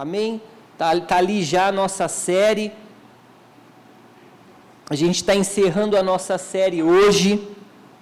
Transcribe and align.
Amém? 0.00 0.40
Tá, 0.78 0.98
tá 0.98 1.18
ali 1.18 1.42
já 1.42 1.66
a 1.66 1.72
nossa 1.72 2.08
série. 2.08 2.72
A 4.88 4.94
gente 4.94 5.16
está 5.16 5.34
encerrando 5.34 5.94
a 5.94 6.02
nossa 6.02 6.38
série 6.38 6.82
hoje, 6.82 7.46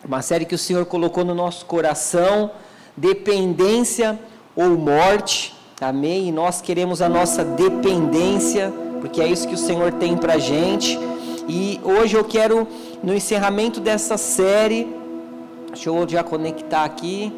uma 0.04 0.22
série 0.22 0.44
que 0.44 0.54
o 0.54 0.58
Senhor 0.58 0.86
colocou 0.86 1.24
no 1.24 1.34
nosso 1.34 1.66
coração, 1.66 2.52
dependência 2.96 4.16
ou 4.54 4.78
morte. 4.78 5.56
Amém? 5.80 6.28
E 6.28 6.30
nós 6.30 6.60
queremos 6.60 7.02
a 7.02 7.08
nossa 7.08 7.44
dependência, 7.44 8.72
porque 9.00 9.20
é 9.20 9.26
isso 9.26 9.48
que 9.48 9.54
o 9.54 9.58
Senhor 9.58 9.94
tem 9.94 10.16
para 10.16 10.38
gente. 10.38 10.96
E 11.48 11.80
hoje 11.82 12.16
eu 12.16 12.22
quero, 12.22 12.68
no 13.02 13.12
encerramento 13.12 13.80
dessa 13.80 14.16
série, 14.16 14.86
deixa 15.72 15.88
eu 15.90 16.08
já 16.08 16.22
conectar 16.22 16.84
aqui. 16.84 17.32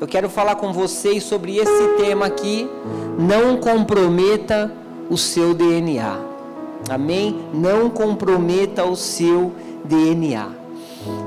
Eu 0.00 0.06
quero 0.06 0.30
falar 0.30 0.56
com 0.56 0.72
vocês 0.72 1.22
sobre 1.22 1.56
esse 1.56 1.88
tema 1.98 2.26
aqui. 2.26 2.68
Não 3.18 3.58
comprometa 3.58 4.72
o 5.10 5.18
seu 5.18 5.52
DNA. 5.52 6.18
Amém? 6.88 7.44
Não 7.52 7.90
comprometa 7.90 8.84
o 8.84 8.96
seu 8.96 9.52
DNA. 9.84 10.48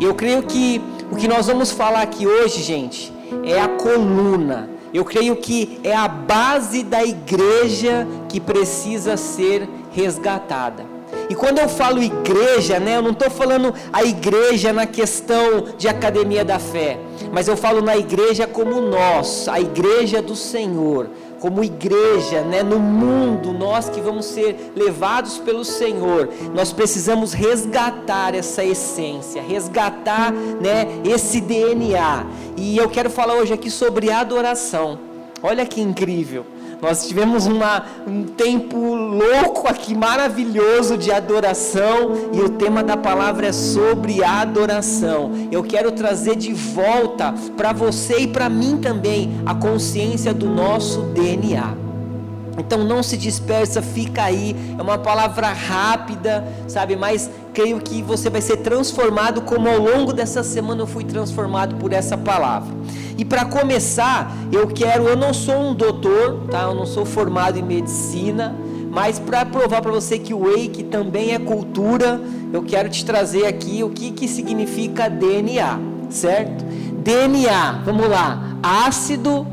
Eu 0.02 0.16
creio 0.16 0.44
que 0.44 0.82
o 1.12 1.16
que 1.16 1.28
nós 1.28 1.48
vamos 1.48 1.72
falar 1.72 2.02
aqui 2.02 2.26
hoje, 2.26 2.64
gente, 2.64 3.14
é 3.44 3.60
a 3.60 3.68
coluna 3.68 4.74
eu 4.94 5.04
creio 5.04 5.36
que 5.36 5.80
é 5.84 5.96
a 5.96 6.08
base 6.08 6.84
da 6.84 7.04
igreja 7.04 8.08
que 8.30 8.40
precisa 8.40 9.18
ser 9.18 9.68
resgatada. 9.92 10.93
E 11.30 11.36
quando 11.36 11.60
eu 11.60 11.70
falo 11.70 12.02
igreja, 12.02 12.80
né, 12.80 12.98
eu 12.98 13.02
não 13.02 13.12
estou 13.12 13.30
falando 13.30 13.74
a 13.92 14.04
igreja 14.04 14.74
na 14.74 14.86
questão 14.86 15.66
de 15.78 15.88
academia 15.88 16.44
da 16.44 16.60
fé, 16.60 17.00
mas 17.32 17.48
eu 17.48 17.58
falo 17.58 17.82
na 17.82 17.98
igreja 17.98 18.46
como 18.46 18.82
nós, 18.82 19.48
a 19.48 19.60
igreja 19.60 20.22
do 20.22 20.36
Senhor, 20.36 21.10
como 21.40 21.62
igreja, 21.62 22.42
né, 22.42 22.64
no 22.64 22.80
mundo, 22.80 23.52
nós 23.52 23.90
que 23.90 24.00
vamos 24.00 24.26
ser 24.28 24.72
levados 24.76 25.38
pelo 25.38 25.66
Senhor, 25.66 26.30
nós 26.54 26.72
precisamos 26.72 27.34
resgatar 27.34 28.34
essa 28.34 28.64
essência, 28.64 29.42
resgatar, 29.42 30.32
né, 30.32 30.88
esse 31.04 31.42
DNA. 31.42 32.26
E 32.56 32.78
eu 32.78 32.88
quero 32.90 33.10
falar 33.10 33.34
hoje 33.34 33.54
aqui 33.54 33.70
sobre 33.70 34.10
adoração. 34.10 34.98
Olha 35.42 35.66
que 35.66 35.82
incrível. 35.82 36.46
Nós 36.84 37.08
tivemos 37.08 37.46
uma, 37.48 37.86
um 38.06 38.24
tempo 38.24 38.78
louco 38.78 39.70
aqui, 39.70 39.96
maravilhoso 39.96 40.98
de 40.98 41.14
adoração, 41.14 42.12
e 42.34 42.42
o 42.42 42.50
tema 42.50 42.84
da 42.84 42.98
palavra 42.98 43.48
é 43.48 43.54
sobre 43.54 44.22
adoração. 44.22 45.32
Eu 45.50 45.64
quero 45.64 45.94
trazer 45.94 46.36
de 46.36 46.52
volta 46.52 47.34
para 47.56 47.72
você 47.72 48.24
e 48.24 48.28
para 48.28 48.50
mim 48.50 48.80
também 48.82 49.32
a 49.46 49.56
consciência 49.56 50.34
do 50.34 50.50
nosso 50.50 51.04
DNA. 51.14 51.93
Então 52.58 52.84
não 52.84 53.02
se 53.02 53.18
dispersa, 53.18 53.82
fica 53.82 54.24
aí. 54.24 54.56
É 54.78 54.82
uma 54.82 54.98
palavra 54.98 55.48
rápida, 55.48 56.46
sabe? 56.68 56.96
Mas 56.96 57.30
creio 57.54 57.80
que 57.80 58.02
você 58.02 58.30
vai 58.30 58.42
ser 58.42 58.58
transformado, 58.58 59.42
como 59.42 59.68
ao 59.68 59.80
longo 59.80 60.14
dessa 60.14 60.44
semana 60.44 60.82
eu 60.82 60.88
fui 60.88 61.04
transformado 61.04 61.76
por 61.76 61.94
essa 61.94 62.18
palavra. 62.18 62.74
E 63.18 63.24
para 63.26 63.46
começar, 63.46 64.36
eu 64.52 64.68
quero, 64.68 65.08
eu 65.08 65.16
não 65.16 65.34
sou 65.34 65.56
um 65.56 65.74
doutor, 65.74 66.48
tá? 66.50 66.64
Eu 66.64 66.76
não 66.76 66.86
sou 66.86 67.06
formado 67.06 67.58
em 67.58 67.64
medicina, 67.64 68.56
mas 68.90 69.20
para 69.20 69.46
provar 69.46 69.82
para 69.82 69.92
você 69.92 70.20
que 70.20 70.34
o 70.34 70.40
Wake 70.40 70.84
também 70.84 71.34
é 71.34 71.40
cultura, 71.40 72.22
eu 72.52 72.64
quero 72.64 72.90
te 72.90 73.04
trazer 73.04 73.46
aqui 73.46 73.84
o 73.84 73.90
que 73.90 74.12
que 74.12 74.28
significa 74.28 75.10
DNA, 75.10 75.80
certo? 76.10 76.64
DNA, 77.04 77.82
vamos 77.84 78.08
lá, 78.08 78.58
ácido 78.62 79.48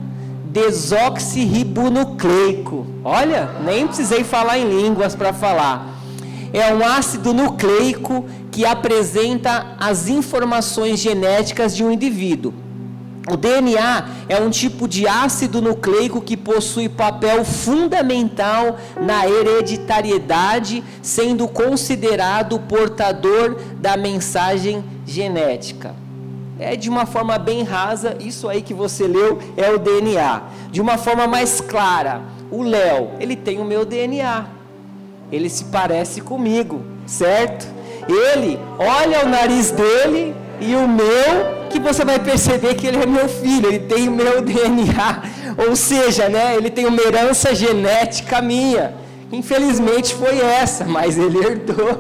desoxirribonucleico. 0.53 2.85
Olha, 3.05 3.51
nem 3.65 3.87
precisei 3.87 4.25
falar 4.25 4.59
em 4.59 4.69
línguas 4.69 5.15
para 5.15 5.33
falar. 5.33 6.01
É 6.53 6.75
um 6.75 6.85
ácido 6.85 7.33
nucleico 7.33 8.25
que 8.51 8.65
apresenta 8.65 9.77
as 9.79 10.09
informações 10.09 10.99
genéticas 10.99 11.77
de 11.77 11.85
um 11.85 11.93
indivíduo. 11.93 12.53
O 13.31 13.37
DNA 13.37 14.09
é 14.29 14.41
um 14.41 14.51
tipo 14.51 14.89
de 14.89 15.07
ácido 15.07 15.63
nucleico 15.63 16.21
que 16.21 16.37
possui 16.37 16.89
papel 16.89 17.45
fundamental 17.45 18.77
na 19.01 19.29
hereditariedade, 19.29 20.83
sendo 21.01 21.47
considerado 21.47 22.59
portador 22.59 23.57
da 23.79 23.97
mensagem 23.97 24.83
genética 25.07 25.95
é 26.61 26.77
de 26.77 26.91
uma 26.91 27.07
forma 27.07 27.39
bem 27.39 27.63
rasa, 27.63 28.17
isso 28.21 28.49
aí 28.49 28.61
que 28.61 28.75
você 28.75 29.07
leu 29.07 29.39
é 29.57 29.71
o 29.71 29.79
DNA. 29.79 30.43
De 30.71 30.81
uma 30.81 30.99
forma 30.99 31.27
mais 31.27 31.61
clara, 31.61 32.21
o 32.51 32.63
Léo, 32.63 33.13
ele 33.19 33.35
tem 33.35 33.59
o 33.59 33.65
meu 33.65 33.85
DNA. 33.85 34.47
Ele 35.33 35.49
se 35.49 35.65
parece 35.65 36.21
comigo, 36.21 36.83
certo? 37.07 37.67
Ele 38.07 38.59
olha 38.79 39.25
o 39.25 39.29
nariz 39.29 39.71
dele 39.71 40.35
e 40.61 40.75
o 40.75 40.87
meu, 40.87 41.69
que 41.71 41.81
você 41.81 42.05
vai 42.05 42.19
perceber 42.19 42.75
que 42.75 42.87
ele 42.87 43.03
é 43.03 43.07
meu 43.07 43.29
filho, 43.29 43.69
ele 43.69 43.79
tem 43.79 44.09
o 44.09 44.13
meu 44.13 44.43
DNA. 44.43 45.23
Ou 45.67 45.75
seja, 45.75 46.29
né, 46.29 46.57
ele 46.57 46.69
tem 46.69 46.85
uma 46.85 47.01
herança 47.01 47.55
genética 47.55 48.43
minha. 48.43 48.95
Infelizmente 49.33 50.15
foi 50.15 50.41
essa, 50.41 50.85
mas 50.85 51.17
ele 51.17 51.39
herdou. 51.39 51.99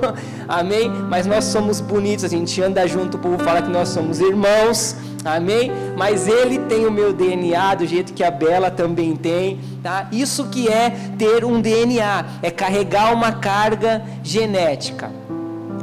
Amém? 0.49 0.91
Mas 1.09 1.27
nós 1.27 1.45
somos 1.45 1.81
bonitos, 1.81 2.25
a 2.25 2.29
gente 2.29 2.61
anda 2.61 2.87
junto, 2.89 3.17
o 3.17 3.21
povo 3.21 3.39
fala 3.39 3.63
que 3.63 3.71
nós 3.71 3.89
somos 3.91 4.21
irmãos. 4.21 4.97
Amém? 5.25 5.71
Mas 5.97 6.27
ele 6.27 6.59
tem 6.61 6.87
o 6.87 6.91
meu 6.91 7.13
DNA 7.13 7.75
do 7.75 7.87
jeito 7.87 8.13
que 8.13 8.25
a 8.25 8.31
Bela 8.31 8.71
também 8.71 9.15
tem, 9.15 9.61
tá? 9.83 10.09
Isso 10.11 10.47
que 10.47 10.67
é 10.67 10.91
ter 11.19 11.45
um 11.45 11.61
DNA, 11.61 12.25
é 12.43 12.51
carregar 12.51 13.13
uma 13.13 13.33
carga 13.33 14.03
genética. 14.25 15.13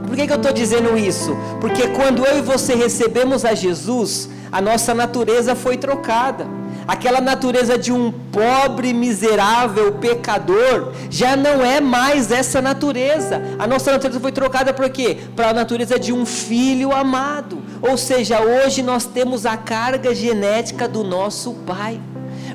Por 0.06 0.16
que, 0.16 0.26
que 0.26 0.34
eu 0.34 0.38
estou 0.38 0.52
dizendo 0.52 0.98
isso? 0.98 1.38
Porque 1.62 1.88
quando 1.90 2.26
eu 2.26 2.40
e 2.40 2.42
você 2.42 2.74
recebemos 2.74 3.46
a 3.46 3.54
Jesus, 3.54 4.30
a 4.52 4.60
nossa 4.60 4.94
natureza 4.94 5.54
foi 5.54 5.78
trocada 5.78 6.57
aquela 6.88 7.20
natureza 7.20 7.78
de 7.78 7.92
um 7.92 8.12
pobre, 8.12 8.94
miserável 8.94 9.94
pecador, 9.94 10.94
já 11.10 11.36
não 11.36 11.64
é 11.64 11.82
mais 11.82 12.32
essa 12.32 12.62
natureza. 12.62 13.42
A 13.60 13.68
nossa 13.68 13.92
natureza 13.92 14.20
foi 14.20 14.32
trocada 14.32 14.74
por 14.74 14.90
quê? 14.90 15.18
Para 15.36 15.50
a 15.50 15.54
natureza 15.54 16.00
de 16.00 16.14
um 16.14 16.26
filho 16.26 16.94
amado. 16.94 17.62
Ou 17.82 17.98
seja, 17.98 18.42
hoje 18.42 18.82
nós 18.82 19.06
temos 19.06 19.46
a 19.46 19.58
carga 19.58 20.16
genética 20.16 20.88
do 20.88 21.04
nosso 21.04 21.54
Pai. 21.66 22.00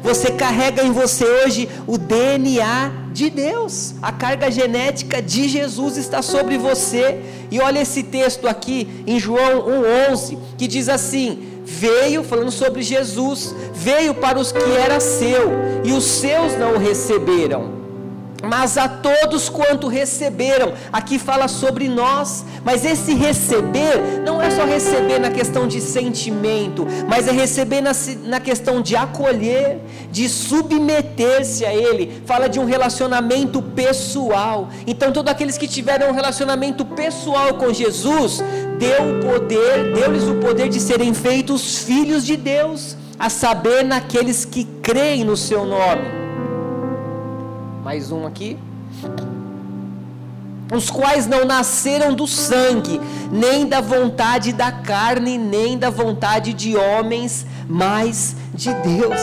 Você 0.02 0.32
carrega 0.32 0.82
em 0.82 0.90
você 0.90 1.24
hoje 1.24 1.68
o 1.86 1.96
DNA 1.96 2.90
de 3.12 3.30
Deus. 3.30 3.94
A 4.02 4.10
carga 4.10 4.50
genética 4.50 5.22
de 5.22 5.48
Jesus 5.48 5.96
está 5.96 6.22
sobre 6.22 6.58
você. 6.58 7.20
E 7.50 7.60
olha 7.60 7.80
esse 7.80 8.02
texto 8.02 8.48
aqui 8.48 9.04
em 9.06 9.20
João 9.20 9.62
1:11, 10.10 10.38
que 10.58 10.66
diz 10.66 10.88
assim: 10.88 11.51
veio, 11.64 12.22
falando 12.22 12.50
sobre 12.50 12.82
Jesus, 12.82 13.54
veio 13.72 14.14
para 14.14 14.38
os 14.38 14.52
que 14.52 14.70
era 14.72 15.00
seu, 15.00 15.52
e 15.84 15.92
os 15.92 16.04
seus 16.04 16.56
não 16.58 16.74
o 16.74 16.78
receberam 16.78 17.82
mas 18.42 18.76
a 18.76 18.88
todos 18.88 19.48
quanto 19.48 19.86
receberam. 19.86 20.74
Aqui 20.92 21.18
fala 21.18 21.46
sobre 21.46 21.88
nós, 21.88 22.44
mas 22.64 22.84
esse 22.84 23.14
receber 23.14 24.22
não 24.24 24.42
é 24.42 24.50
só 24.50 24.64
receber 24.64 25.18
na 25.20 25.30
questão 25.30 25.66
de 25.66 25.80
sentimento, 25.80 26.86
mas 27.08 27.28
é 27.28 27.32
receber 27.32 27.80
na, 27.80 27.92
na 28.24 28.40
questão 28.40 28.82
de 28.82 28.96
acolher, 28.96 29.78
de 30.10 30.28
submeter-se 30.28 31.64
a 31.64 31.72
Ele. 31.72 32.22
Fala 32.26 32.48
de 32.48 32.58
um 32.58 32.64
relacionamento 32.64 33.62
pessoal. 33.62 34.68
Então, 34.86 35.12
todos 35.12 35.30
aqueles 35.30 35.56
que 35.56 35.68
tiveram 35.68 36.08
um 36.08 36.12
relacionamento 36.12 36.84
pessoal 36.84 37.54
com 37.54 37.72
Jesus, 37.72 38.42
deu 38.82 39.16
o 39.16 39.20
poder, 39.20 39.92
deu-lhes 39.94 40.24
o 40.24 40.34
poder 40.34 40.68
de 40.68 40.80
serem 40.80 41.14
feitos 41.14 41.78
filhos 41.78 42.26
de 42.26 42.36
Deus, 42.36 42.96
a 43.16 43.30
saber, 43.30 43.84
naqueles 43.84 44.44
que 44.44 44.64
creem 44.82 45.22
no 45.22 45.36
Seu 45.36 45.64
nome. 45.64 46.02
Mais 47.84 48.10
um 48.10 48.26
aqui. 48.26 48.58
Os 50.74 50.90
quais 50.90 51.28
não 51.28 51.44
nasceram 51.44 52.12
do 52.12 52.26
sangue, 52.26 53.00
nem 53.30 53.66
da 53.66 53.80
vontade 53.80 54.52
da 54.52 54.72
carne, 54.72 55.38
nem 55.38 55.78
da 55.78 55.90
vontade 55.90 56.52
de 56.52 56.76
homens, 56.76 57.46
mas 57.68 58.34
de 58.54 58.72
Deus. 58.74 59.20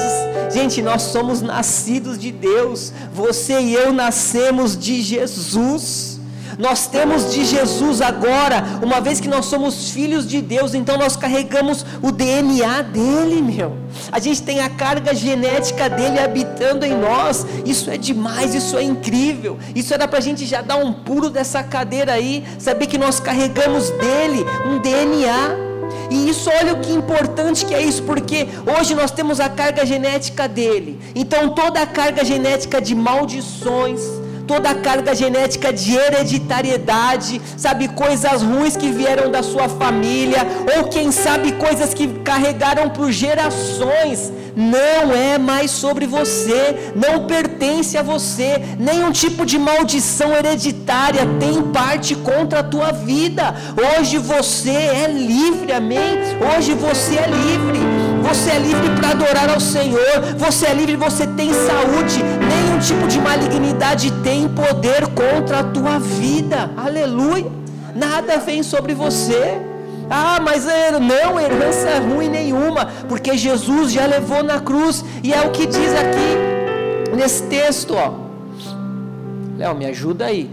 Gente, 0.54 0.82
nós 0.82 1.02
somos 1.02 1.42
nascidos 1.42 2.18
de 2.18 2.32
Deus. 2.32 2.94
Você 3.14 3.60
e 3.60 3.74
eu 3.74 3.92
nascemos 3.92 4.78
de 4.78 5.02
Jesus. 5.02 6.19
Nós 6.60 6.88
temos 6.88 7.32
de 7.32 7.46
Jesus 7.46 8.02
agora, 8.02 8.62
uma 8.84 9.00
vez 9.00 9.22
que 9.22 9.30
nós 9.30 9.46
somos 9.46 9.92
filhos 9.92 10.28
de 10.28 10.42
Deus, 10.42 10.74
então 10.74 10.98
nós 10.98 11.16
carregamos 11.16 11.86
o 12.02 12.12
DNA 12.12 12.82
dele, 12.82 13.42
meu. 13.42 13.78
A 14.12 14.20
gente 14.20 14.42
tem 14.42 14.60
a 14.60 14.70
carga 14.70 15.16
genética 15.16 15.90
dele 15.90 16.20
habitando 16.20 16.86
em 16.86 16.94
nós. 16.94 17.46
Isso 17.66 17.90
é 17.90 17.96
demais, 17.96 18.54
isso 18.54 18.78
é 18.78 18.84
incrível. 18.84 19.58
Isso 19.74 19.94
era 19.94 20.06
para 20.06 20.18
a 20.18 20.22
gente 20.22 20.46
já 20.46 20.62
dar 20.62 20.76
um 20.76 20.92
pulo 20.92 21.30
dessa 21.30 21.64
cadeira 21.64 22.12
aí, 22.12 22.44
saber 22.60 22.88
que 22.88 22.98
nós 22.98 23.22
carregamos 23.22 23.90
dele 23.92 24.46
um 24.66 24.80
DNA. 24.80 25.70
E 26.12 26.28
isso, 26.30 26.50
olha 26.50 26.74
o 26.74 26.82
que 26.82 26.92
importante 26.92 27.66
que 27.66 27.74
é 27.74 27.82
isso, 27.82 28.04
porque 28.04 28.50
hoje 28.78 28.94
nós 28.96 29.12
temos 29.12 29.40
a 29.40 29.48
carga 29.48 29.86
genética 29.86 30.46
dele. 30.46 31.00
Então 31.16 31.50
toda 31.50 31.82
a 31.82 31.88
carga 31.88 32.26
genética 32.26 32.82
de 32.82 32.94
maldições, 32.94 34.02
toda 34.50 34.72
a 34.72 34.74
carga 34.74 35.14
genética 35.14 35.72
de 35.72 35.96
hereditariedade, 35.96 37.40
sabe, 37.56 37.88
coisas 37.90 38.42
ruins 38.42 38.76
que 38.76 38.90
vieram 38.90 39.30
da 39.30 39.44
sua 39.44 39.70
família, 39.70 40.40
ou 40.76 40.86
quem 40.86 41.12
sabe 41.12 41.52
coisas 41.52 41.94
que 41.94 42.08
carregaram 42.24 42.90
por 42.90 43.12
gerações, 43.12 44.34
não 44.56 45.14
é 45.16 45.38
mais 45.38 45.70
sobre 45.70 46.08
você, 46.08 46.94
não 46.96 47.28
pertence 47.28 47.96
a 47.96 48.02
você, 48.02 48.60
nenhum 48.80 49.12
tipo 49.12 49.46
de 49.46 49.60
maldição 49.60 50.36
hereditária 50.36 51.28
tem 51.40 51.62
parte 51.72 52.16
contra 52.16 52.62
a 52.62 52.64
tua 52.64 52.92
vida. 52.92 53.54
Hoje 53.78 54.18
você 54.18 54.72
é 54.72 55.08
livre, 55.08 55.72
amém? 55.72 56.18
Hoje 56.58 56.74
você 56.74 57.18
é 57.20 57.28
livre. 57.28 57.99
Você 58.30 58.52
é 58.52 58.60
livre 58.60 58.90
para 58.96 59.10
adorar 59.10 59.50
ao 59.50 59.60
Senhor. 59.60 60.22
Você 60.38 60.68
é 60.68 60.74
livre, 60.76 60.96
você 60.96 61.26
tem 61.26 61.52
saúde. 61.52 62.22
Nenhum 62.48 62.80
tipo 62.80 63.08
de 63.08 63.20
malignidade 63.20 64.12
tem 64.22 64.48
poder 64.48 65.08
contra 65.08 65.62
a 65.62 65.64
tua 65.64 65.98
vida. 65.98 66.70
Aleluia. 66.78 67.52
Nada 67.96 68.38
vem 68.38 68.62
sobre 68.62 68.94
você. 68.94 69.60
Ah, 70.12 70.40
mas 70.40 70.68
é, 70.68 70.92
não, 70.92 71.40
herança 71.40 72.00
ruim 72.00 72.30
nenhuma, 72.30 72.86
porque 73.08 73.36
Jesus 73.36 73.92
já 73.92 74.06
levou 74.06 74.44
na 74.44 74.60
cruz, 74.60 75.06
e 75.24 75.32
é 75.32 75.42
o 75.42 75.52
que 75.52 75.68
diz 75.68 75.94
aqui 75.94 77.16
nesse 77.16 77.44
texto, 77.44 77.96
ó. 77.96 78.14
Léo, 79.58 79.76
me 79.76 79.86
ajuda 79.88 80.26
aí. 80.26 80.50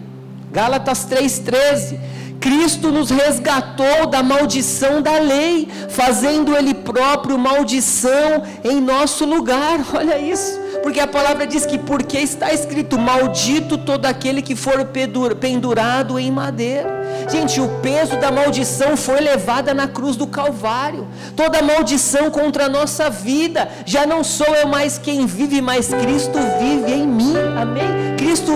Gálatas 0.51 1.07
3,13. 1.07 1.99
Cristo 2.47 2.93
nos 2.93 3.11
resgatou 3.11 4.07
da 4.07 4.23
maldição 4.23 5.03
da 5.03 5.19
lei, 5.19 5.69
fazendo 5.89 6.57
Ele 6.57 6.73
próprio 6.73 7.37
maldição 7.37 8.45
em 8.63 8.81
nosso 8.81 9.25
lugar. 9.25 9.81
Olha 9.93 10.17
isso, 10.17 10.57
porque 10.81 11.01
a 11.01 11.09
palavra 11.09 11.45
diz 11.45 11.67
que, 11.67 11.77
porque 11.77 12.19
está 12.19 12.53
escrito: 12.53 12.97
Maldito 12.97 13.77
todo 13.77 14.07
aquele 14.07 14.43
que 14.43 14.55
for 14.55 14.87
pendurado 15.41 16.21
em 16.21 16.31
madeira. 16.31 17.05
Gente, 17.29 17.61
o 17.61 17.69
peso 17.81 18.17
da 18.17 18.31
maldição 18.31 18.97
foi 18.97 19.21
levada 19.21 19.75
na 19.75 19.89
cruz 19.89 20.15
do 20.15 20.29
Calvário. 20.29 21.09
Toda 21.35 21.63
maldição 21.63 22.31
contra 22.31 22.67
a 22.67 22.69
nossa 22.69 23.11
vida. 23.11 23.69
Já 23.85 24.07
não 24.07 24.23
sou 24.23 24.55
eu 24.55 24.69
mais 24.69 24.99
quem 24.99 25.27
vive, 25.27 25.61
mas 25.61 25.89
Cristo 25.89 26.39
vive 26.61 26.93
em 26.93 27.09
mim. 27.09 27.35
Amém? 27.61 28.06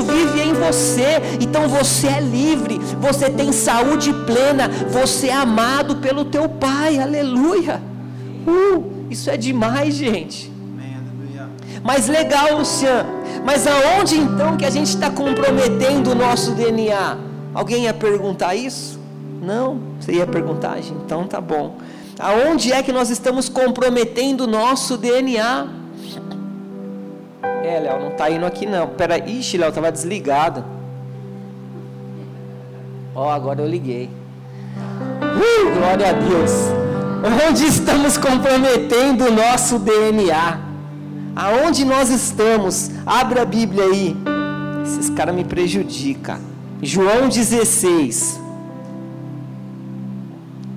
Cristo 0.00 0.02
vive 0.02 0.40
em 0.40 0.52
você. 0.52 1.20
Então 1.40 1.68
você 1.68 2.08
é 2.08 2.20
livre. 2.20 2.78
Você 3.00 3.30
tem 3.30 3.52
saúde 3.52 4.12
plena. 4.12 4.68
Você 4.90 5.28
é 5.28 5.34
amado 5.34 5.96
pelo 5.96 6.24
teu 6.24 6.48
Pai. 6.48 6.98
Aleluia. 6.98 7.80
Uh, 8.46 9.06
isso 9.10 9.30
é 9.30 9.36
demais, 9.36 9.94
gente. 9.94 10.50
Mas 11.82 12.08
legal, 12.08 12.58
Luciano. 12.58 13.20
Mas 13.44 13.66
aonde 13.66 14.16
então 14.16 14.56
que 14.56 14.66
a 14.66 14.70
gente 14.70 14.88
está 14.88 15.10
comprometendo 15.10 16.10
o 16.10 16.14
nosso 16.14 16.52
DNA? 16.52 17.16
Alguém 17.54 17.84
ia 17.84 17.94
perguntar 17.94 18.54
isso? 18.54 19.00
Não? 19.42 19.80
Você 19.98 20.12
ia 20.12 20.26
perguntar? 20.26 20.78
Então 20.78 21.26
tá 21.26 21.40
bom. 21.40 21.78
Aonde 22.18 22.70
é 22.70 22.82
que 22.82 22.92
nós 22.92 23.08
estamos 23.08 23.48
comprometendo 23.48 24.42
o 24.42 24.46
nosso 24.46 24.98
DNA? 24.98 25.80
É, 27.42 27.78
Léo, 27.80 28.00
não 28.00 28.08
está 28.08 28.30
indo 28.30 28.44
aqui 28.46 28.66
não. 28.66 28.88
Pera, 28.88 29.18
ixi, 29.18 29.58
Léo, 29.58 29.68
estava 29.68 29.92
desligado. 29.92 30.64
Ó, 33.14 33.26
oh, 33.26 33.30
agora 33.30 33.60
eu 33.60 33.66
liguei. 33.66 34.10
Uh, 35.20 35.78
glória 35.78 36.10
a 36.10 36.12
Deus. 36.12 36.52
Onde 37.48 37.66
estamos 37.66 38.16
comprometendo 38.16 39.26
o 39.26 39.30
nosso 39.30 39.78
DNA? 39.78 40.60
Aonde 41.36 41.84
nós 41.84 42.10
estamos? 42.10 42.90
Abra 43.04 43.42
a 43.42 43.44
Bíblia 43.44 43.84
aí. 43.84 44.16
Esses 44.82 45.10
caras 45.10 45.34
me 45.34 45.44
prejudicam. 45.44 46.38
João 46.82 47.28
16. 47.28 48.40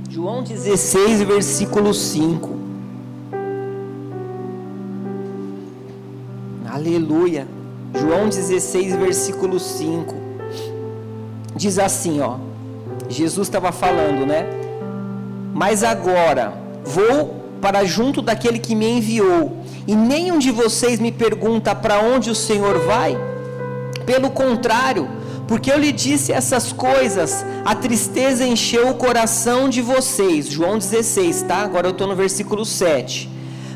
João 0.10 0.44
16, 0.44 1.22
versículo 1.22 1.94
5. 1.94 2.63
Aleluia. 6.74 7.48
João 7.94 8.28
16, 8.28 8.96
versículo 8.96 9.60
5. 9.60 10.16
Diz 11.56 11.78
assim, 11.78 12.20
ó. 12.20 12.38
Jesus 13.08 13.48
estava 13.48 13.72
falando, 13.72 14.26
né? 14.26 14.44
Mas 15.54 15.84
agora 15.84 16.52
vou 16.84 17.44
para 17.62 17.86
junto 17.86 18.24
daquele 18.24 18.58
que 18.58 18.74
me 18.74 18.90
enviou, 18.90 19.56
e 19.86 19.96
nenhum 19.96 20.40
de 20.40 20.50
vocês 20.50 21.00
me 21.00 21.12
pergunta 21.12 21.76
para 21.76 22.00
onde 22.00 22.32
o 22.32 22.36
Senhor 22.36 22.80
vai? 22.80 23.16
Pelo 24.04 24.32
contrário, 24.32 25.08
porque 25.48 25.72
eu 25.72 25.78
lhe 25.78 25.92
disse 25.92 26.32
essas 26.32 26.74
coisas, 26.74 27.46
a 27.64 27.76
tristeza 27.76 28.48
encheu 28.48 28.90
o 28.90 28.96
coração 28.96 29.70
de 29.70 29.80
vocês. 29.80 30.48
João 30.50 30.80
16, 30.80 31.44
tá? 31.44 31.58
Agora 31.58 31.86
eu 31.86 31.92
estou 31.92 32.08
no 32.08 32.16
versículo 32.16 32.66
7. 32.66 33.33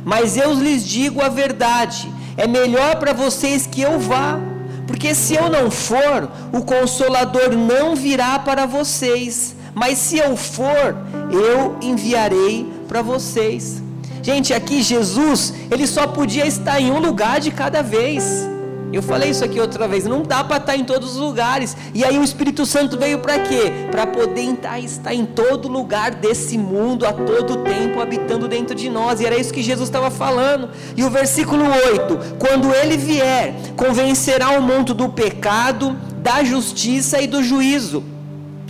Mas 0.07 0.37
eu 0.37 0.53
lhes 0.53 0.87
digo 0.87 1.21
a 1.21 1.27
verdade: 1.27 2.09
é 2.37 2.47
melhor 2.47 2.95
para 2.95 3.11
vocês 3.11 3.67
que 3.67 3.81
eu 3.81 3.99
vá, 3.99 4.39
porque 4.87 5.13
se 5.13 5.35
eu 5.35 5.49
não 5.49 5.69
for, 5.69 6.31
o 6.53 6.61
consolador 6.61 7.51
não 7.53 7.93
virá 7.93 8.39
para 8.39 8.65
vocês. 8.65 9.53
Mas 9.75 9.97
se 9.97 10.17
eu 10.17 10.37
for, 10.37 10.95
eu 11.29 11.77
enviarei 11.81 12.65
para 12.87 13.01
vocês. 13.01 13.83
Gente, 14.23 14.53
aqui 14.53 14.81
Jesus, 14.81 15.53
ele 15.69 15.85
só 15.85 16.07
podia 16.07 16.47
estar 16.47 16.79
em 16.79 16.89
um 16.89 16.99
lugar 16.99 17.41
de 17.41 17.51
cada 17.51 17.83
vez. 17.83 18.47
Eu 18.91 19.01
falei 19.01 19.31
isso 19.31 19.43
aqui 19.43 19.59
outra 19.59 19.85
vez, 19.87 20.05
não 20.05 20.23
dá 20.23 20.43
para 20.43 20.57
estar 20.57 20.71
tá 20.71 20.77
em 20.77 20.85
todos 20.85 21.11
os 21.11 21.17
lugares. 21.17 21.75
E 21.93 22.05
aí 22.05 22.17
o 22.17 22.23
Espírito 22.23 22.65
Santo 22.65 22.97
veio 22.97 23.19
para 23.19 23.39
quê? 23.39 23.87
Para 23.91 24.07
poder 24.07 24.57
estar 24.83 25.13
em 25.13 25.25
todo 25.25 25.67
lugar 25.67 26.11
desse 26.11 26.57
mundo, 26.57 27.05
a 27.05 27.11
todo 27.11 27.63
tempo, 27.63 27.99
habitando 27.99 28.47
dentro 28.47 28.73
de 28.73 28.89
nós. 28.89 29.19
E 29.19 29.25
era 29.25 29.37
isso 29.37 29.53
que 29.53 29.61
Jesus 29.61 29.89
estava 29.89 30.09
falando. 30.09 30.69
E 30.95 31.03
o 31.03 31.09
versículo 31.09 31.65
8: 31.65 32.37
Quando 32.39 32.73
ele 32.73 32.95
vier, 32.95 33.55
convencerá 33.75 34.51
o 34.51 34.61
mundo 34.61 34.93
do 34.93 35.09
pecado, 35.09 35.95
da 36.19 36.43
justiça 36.43 37.21
e 37.21 37.27
do 37.27 37.43
juízo. 37.43 38.03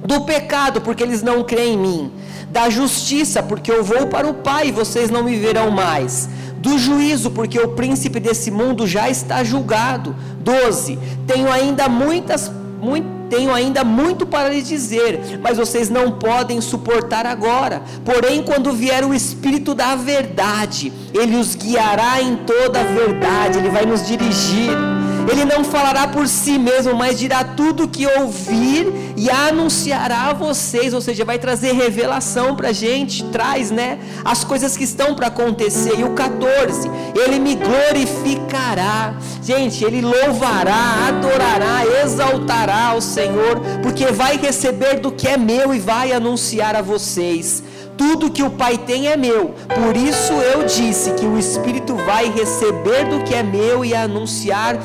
Do 0.04 0.22
pecado, 0.22 0.81
porque 0.81 1.04
eles 1.04 1.22
não 1.22 1.44
creem 1.44 1.74
em 1.74 1.78
mim. 1.78 2.12
Da 2.50 2.69
justiça, 2.69 3.44
porque 3.44 3.72
eu 3.72 3.84
vou 3.84 4.08
para 4.08 4.28
o 4.28 4.34
Pai 4.34 4.69
e 4.69 4.72
vocês 4.72 5.12
não 5.12 5.22
me 5.22 5.36
verão 5.36 5.69
mais 5.69 6.28
do 6.68 6.78
juízo, 6.78 7.31
porque 7.31 7.60
o 7.60 7.69
príncipe 7.69 8.19
desse 8.19 8.52
mundo 8.52 8.86
já 8.86 9.10
está 9.10 9.44
julgado. 9.44 10.14
12. 10.42 11.00
Tenho 11.25 11.50
ainda 11.50 11.88
muitas 11.88 12.52
muito, 12.81 13.07
tenho 13.30 13.54
ainda 13.54 13.83
muito 13.83 14.26
para 14.26 14.50
lhes 14.50 14.68
dizer, 14.68 15.40
mas 15.42 15.57
vocês 15.57 15.90
não 15.90 16.12
podem 16.12 16.62
suportar 16.62 17.26
agora. 17.26 17.81
Porém, 18.06 18.44
quando 18.44 18.71
vier 18.74 19.04
o 19.06 19.14
Espírito 19.14 19.74
da 19.74 19.95
Verdade, 19.95 20.92
ele 21.14 21.38
os 21.38 21.56
guiará 21.56 22.21
em 22.21 22.36
toda 22.38 22.81
a 22.81 22.83
verdade, 22.83 23.59
ele 23.59 23.69
vai 23.69 23.86
nos 23.86 24.06
dirigir. 24.06 24.71
Ele 25.30 25.44
não 25.46 25.64
falará 25.64 26.07
por 26.07 26.28
si 26.28 26.57
mesmo, 26.57 26.96
mas 26.96 27.19
dirá 27.19 27.44
tudo 27.44 27.84
o 27.84 27.88
que 27.88 28.07
ouvir 28.07 29.14
e 29.16 29.30
anunciará 29.30 30.30
a 30.30 30.34
vocês, 30.34 30.94
ou 30.94 31.02
seja, 31.02 31.26
vai 31.26 31.38
trazer 31.38 31.74
revelação 31.74 32.56
para 32.56 32.69
a 32.69 32.74
gente, 32.74 33.24
traz, 33.26 33.72
né, 33.72 34.00
as 34.24 34.44
coisas 34.44 34.78
que 34.78 34.84
estão 34.84 35.16
para 35.16 35.28
acontecer. 35.28 36.00
E 36.00 36.04
o 36.04 36.12
14, 36.12 36.90
ele 37.16 37.40
me 37.40 37.56
glorificará. 37.56 39.16
Gente, 39.42 39.84
ele 39.84 40.02
louvará, 40.02 41.07
adorará, 41.07 41.84
exaltará 42.04 42.94
o 42.96 43.02
Senhor, 43.02 43.60
porque 43.81 44.07
vai 44.07 44.38
receber 44.38 45.00
do 45.00 45.12
que 45.12 45.28
é 45.28 45.38
meu 45.38 45.74
e 45.74 45.80
vai 45.80 46.12
anunciar 46.12 46.76
a 46.76 46.81
vocês. 46.81 47.64
Tudo 47.97 48.30
que 48.30 48.44
o 48.44 48.49
Pai 48.49 48.77
tem 48.77 49.07
é 49.07 49.18
meu. 49.18 49.56
Por 49.68 49.97
isso 49.97 50.33
eu 50.33 50.63
disse 50.66 51.11
que 51.11 51.25
o 51.25 51.37
Espírito 51.37 51.95
vai 51.95 52.30
receber 52.30 53.06
do 53.06 53.23
que 53.23 53.33
é 53.33 53.42
meu 53.42 53.83
e 53.83 53.95
anunciar 53.95 54.77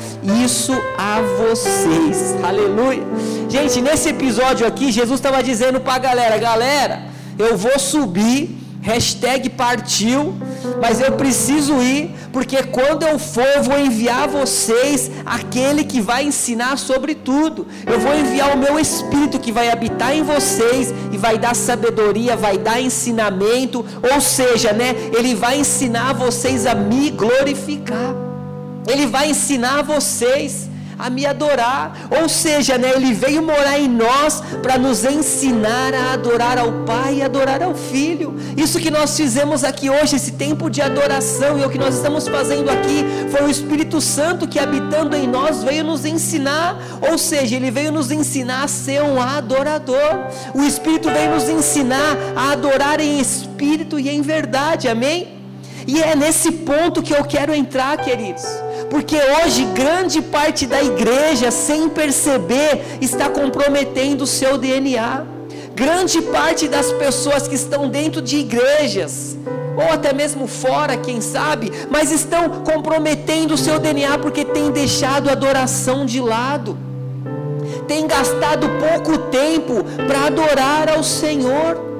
isso 0.43 0.73
a 0.97 1.21
vocês. 1.21 2.35
Aleluia. 2.43 3.03
Gente, 3.47 3.81
nesse 3.81 4.09
episódio 4.09 4.65
aqui, 4.65 4.91
Jesus 4.91 5.19
estava 5.19 5.43
dizendo 5.43 5.79
para 5.79 5.93
a 5.93 5.99
galera: 5.99 6.37
galera, 6.37 7.03
eu 7.37 7.55
vou 7.55 7.77
subir 7.77 8.62
hashtag 8.83 9.49
partiu, 9.51 10.35
mas 10.81 10.99
eu 10.99 11.13
preciso 11.13 11.81
ir, 11.81 12.13
porque 12.33 12.61
quando 12.63 13.03
eu 13.03 13.17
for, 13.17 13.61
vou 13.63 13.79
enviar 13.79 14.27
vocês 14.27 15.09
aquele 15.25 15.85
que 15.85 16.01
vai 16.01 16.25
ensinar 16.25 16.77
sobre 16.77 17.15
tudo. 17.15 17.65
Eu 17.85 17.97
vou 17.97 18.13
enviar 18.13 18.53
o 18.53 18.57
meu 18.57 18.77
Espírito 18.77 19.39
que 19.39 19.53
vai 19.53 19.71
habitar 19.71 20.13
em 20.13 20.21
vocês 20.21 20.93
e 21.13 21.17
vai 21.17 21.37
dar 21.37 21.55
sabedoria, 21.55 22.35
vai 22.35 22.57
dar 22.57 22.81
ensinamento, 22.81 23.85
ou 24.13 24.19
seja, 24.19 24.73
né, 24.73 24.93
ele 25.17 25.33
vai 25.33 25.59
ensinar 25.59 26.13
vocês 26.13 26.65
a 26.65 26.75
me 26.75 27.09
glorificar. 27.09 28.13
Ele 28.85 29.05
vai 29.07 29.29
ensinar 29.29 29.81
vocês 29.81 30.69
a 31.03 31.09
me 31.09 31.25
adorar. 31.25 32.07
Ou 32.21 32.29
seja, 32.29 32.77
né, 32.77 32.93
ele 32.95 33.11
veio 33.13 33.43
morar 33.43 33.77
em 33.77 33.89
nós 33.89 34.41
para 34.61 34.77
nos 34.77 35.03
ensinar 35.03 35.93
a 35.93 36.13
adorar 36.13 36.57
ao 36.57 36.71
Pai 36.85 37.15
e 37.15 37.21
adorar 37.21 37.61
ao 37.61 37.75
Filho. 37.75 38.33
Isso 38.55 38.79
que 38.79 38.89
nós 38.89 39.17
fizemos 39.17 39.65
aqui 39.65 39.89
hoje, 39.89 40.15
esse 40.15 40.31
tempo 40.31 40.69
de 40.69 40.81
adoração, 40.81 41.59
e 41.59 41.65
o 41.65 41.69
que 41.69 41.77
nós 41.77 41.95
estamos 41.95 42.25
fazendo 42.25 42.69
aqui, 42.69 43.03
foi 43.29 43.43
o 43.43 43.49
Espírito 43.49 43.99
Santo 43.99 44.47
que 44.47 44.57
habitando 44.57 45.13
em 45.13 45.27
nós 45.27 45.61
veio 45.61 45.83
nos 45.83 46.05
ensinar. 46.05 46.77
Ou 47.01 47.17
seja, 47.17 47.57
ele 47.57 47.69
veio 47.69 47.91
nos 47.91 48.09
ensinar 48.09 48.63
a 48.63 48.67
ser 48.69 49.03
um 49.03 49.21
adorador. 49.21 50.27
O 50.53 50.63
Espírito 50.63 51.09
veio 51.09 51.31
nos 51.31 51.49
ensinar 51.49 52.17
a 52.33 52.53
adorar 52.53 53.01
em 53.01 53.19
espírito 53.19 53.99
e 53.99 54.09
em 54.09 54.21
verdade. 54.21 54.87
Amém? 54.87 55.43
E 55.85 56.01
é 56.01 56.15
nesse 56.15 56.49
ponto 56.49 57.01
que 57.01 57.13
eu 57.13 57.25
quero 57.25 57.53
entrar, 57.53 57.97
queridos. 57.97 58.45
Porque 58.93 59.17
hoje 59.17 59.65
grande 59.73 60.21
parte 60.21 60.67
da 60.67 60.83
igreja, 60.83 61.49
sem 61.49 61.89
perceber, 61.89 62.99
está 63.01 63.27
comprometendo 63.27 64.21
o 64.21 64.27
seu 64.27 64.55
DNA. 64.55 65.25
Grande 65.73 66.21
parte 66.21 66.67
das 66.67 66.91
pessoas 66.91 67.47
que 67.47 67.55
estão 67.55 67.89
dentro 67.89 68.21
de 68.21 68.37
igrejas, 68.37 69.35
ou 69.75 69.91
até 69.91 70.13
mesmo 70.13 70.45
fora, 70.45 70.95
quem 70.95 71.21
sabe, 71.21 71.71
mas 71.89 72.11
estão 72.11 72.61
comprometendo 72.61 73.55
o 73.55 73.57
seu 73.57 73.79
DNA 73.79 74.15
porque 74.19 74.45
têm 74.45 74.69
deixado 74.69 75.27
a 75.27 75.31
adoração 75.31 76.05
de 76.05 76.21
lado, 76.21 76.77
têm 77.87 78.05
gastado 78.05 78.69
pouco 78.77 79.17
tempo 79.31 79.83
para 80.05 80.27
adorar 80.27 80.87
ao 80.95 81.03
Senhor. 81.03 81.92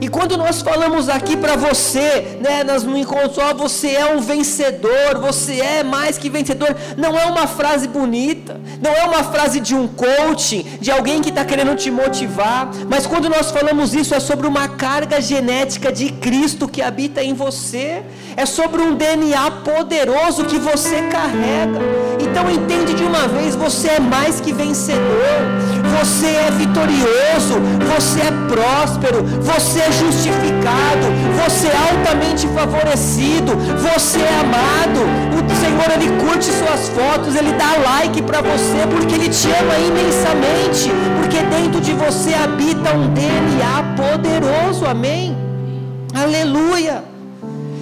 E 0.00 0.08
quando 0.08 0.36
nós 0.36 0.62
falamos 0.62 1.10
aqui 1.10 1.36
para 1.36 1.56
você, 1.56 2.38
né, 2.40 2.64
nós 2.64 2.84
no 2.84 2.96
encontro, 2.96 3.42
você 3.54 3.88
é 3.88 4.14
um 4.14 4.20
vencedor, 4.20 5.20
você 5.20 5.60
é 5.60 5.82
mais 5.82 6.16
que 6.16 6.30
vencedor, 6.30 6.74
não 6.96 7.18
é 7.18 7.26
uma 7.26 7.46
frase 7.46 7.86
bonita, 7.86 8.58
não 8.80 8.90
é 8.90 9.04
uma 9.04 9.22
frase 9.24 9.60
de 9.60 9.74
um 9.74 9.86
coaching, 9.86 10.62
de 10.80 10.90
alguém 10.90 11.20
que 11.20 11.28
está 11.28 11.44
querendo 11.44 11.76
te 11.76 11.90
motivar, 11.90 12.70
mas 12.88 13.06
quando 13.06 13.28
nós 13.28 13.50
falamos 13.50 13.92
isso 13.92 14.14
é 14.14 14.20
sobre 14.20 14.46
uma 14.46 14.68
carga 14.68 15.20
genética 15.20 15.92
de 15.92 16.10
Cristo 16.12 16.66
que 16.66 16.80
habita 16.80 17.22
em 17.22 17.34
você, 17.34 18.02
é 18.36 18.46
sobre 18.46 18.82
um 18.82 18.94
DNA 18.94 19.50
poderoso 19.64 20.44
que 20.44 20.58
você 20.58 21.02
carrega. 21.10 21.80
Então 22.20 22.50
entende 22.50 22.94
de 22.94 23.02
uma 23.02 23.26
vez, 23.26 23.54
você 23.56 23.88
é 23.88 24.00
mais 24.00 24.40
que 24.40 24.52
vencedor, 24.52 25.00
você 25.98 26.26
é 26.26 26.50
vitorioso, 26.50 27.58
você 27.94 28.20
é 28.20 28.32
próspero, 28.48 29.24
você 29.40 29.80
é 29.80 29.92
justificado, 29.92 31.06
você 31.42 31.68
é 31.68 31.90
altamente 31.90 32.46
favorecido, 32.48 33.52
você 33.78 34.20
é 34.20 34.40
amado. 34.40 35.00
O 35.50 35.54
Senhor 35.60 35.90
ele 35.92 36.08
curte 36.22 36.44
suas 36.44 36.88
fotos, 36.90 37.34
ele 37.34 37.52
dá 37.52 37.76
like 37.82 38.22
para 38.22 38.40
você 38.40 38.86
porque 38.90 39.14
ele 39.14 39.28
te 39.28 39.48
ama 39.48 39.74
imensamente, 39.78 40.90
porque 41.20 41.42
dentro 41.42 41.80
de 41.80 41.92
você 41.92 42.34
habita 42.34 42.94
um 42.94 43.12
DNA 43.12 43.94
poderoso. 43.96 44.86
Amém. 44.86 45.36
Aleluia. 46.14 47.09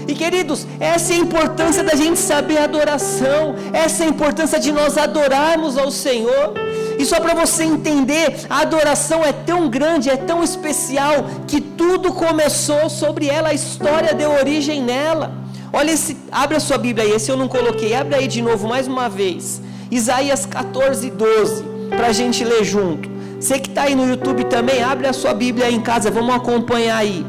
E 0.08 0.14
queridos, 0.14 0.66
essa 0.80 1.12
é 1.12 1.16
a 1.16 1.18
importância 1.18 1.84
da 1.84 1.94
gente 1.94 2.18
saber 2.18 2.56
a 2.56 2.64
adoração, 2.64 3.54
essa 3.74 4.04
é 4.04 4.06
a 4.06 4.08
importância 4.08 4.58
de 4.58 4.72
nós 4.72 4.96
adorarmos 4.96 5.76
ao 5.76 5.90
Senhor. 5.90 6.54
E 6.98 7.04
só 7.04 7.20
para 7.20 7.34
você 7.34 7.64
entender, 7.64 8.34
a 8.48 8.60
adoração 8.60 9.22
é 9.22 9.34
tão 9.34 9.68
grande, 9.68 10.08
é 10.08 10.16
tão 10.16 10.42
especial, 10.42 11.26
que 11.46 11.60
tudo 11.60 12.10
começou 12.14 12.88
sobre 12.88 13.28
ela, 13.28 13.50
a 13.50 13.52
história 13.52 14.14
deu 14.14 14.30
origem 14.32 14.82
nela. 14.82 15.30
Olha 15.70 15.90
esse, 15.90 16.16
abre 16.32 16.56
a 16.56 16.60
sua 16.60 16.78
Bíblia 16.78 17.04
aí, 17.04 17.12
esse 17.12 17.30
eu 17.30 17.36
não 17.36 17.46
coloquei, 17.46 17.94
abre 17.94 18.14
aí 18.14 18.26
de 18.26 18.40
novo 18.40 18.66
mais 18.66 18.88
uma 18.88 19.10
vez. 19.10 19.60
Isaías 19.90 20.46
14, 20.46 21.10
12, 21.10 21.64
para 21.90 22.06
a 22.06 22.12
gente 22.12 22.42
ler 22.42 22.64
junto. 22.64 23.10
Você 23.38 23.58
que 23.58 23.68
está 23.68 23.82
aí 23.82 23.94
no 23.94 24.08
YouTube 24.08 24.44
também, 24.44 24.82
abre 24.82 25.06
a 25.06 25.12
sua 25.12 25.34
Bíblia 25.34 25.66
aí 25.66 25.74
em 25.74 25.82
casa, 25.82 26.10
vamos 26.10 26.34
acompanhar 26.34 26.96
aí. 26.96 27.26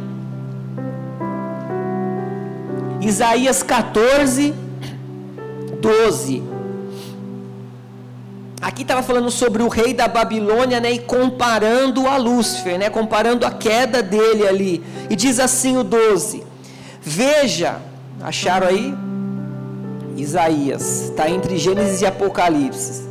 Isaías 3.01 3.63
14, 3.63 4.53
12. 5.81 6.43
Aqui 8.61 8.81
estava 8.81 9.01
falando 9.01 9.31
sobre 9.31 9.63
o 9.63 9.69
rei 9.69 9.93
da 9.93 10.07
Babilônia, 10.07 10.81
né, 10.81 10.91
e 10.91 10.99
comparando 10.99 12.07
a 12.07 12.17
Lúcifer, 12.17 12.77
né, 12.77 12.89
comparando 12.89 13.45
a 13.45 13.51
queda 13.51 14.03
dele 14.03 14.45
ali. 14.45 14.83
E 15.09 15.15
diz 15.15 15.39
assim 15.39 15.77
o 15.77 15.83
12: 15.83 16.43
Veja, 17.01 17.77
acharam 18.21 18.67
aí? 18.67 18.93
Isaías, 20.17 21.03
está 21.03 21.29
entre 21.29 21.57
Gênesis 21.57 22.01
e 22.01 22.05
Apocalipse. 22.05 23.07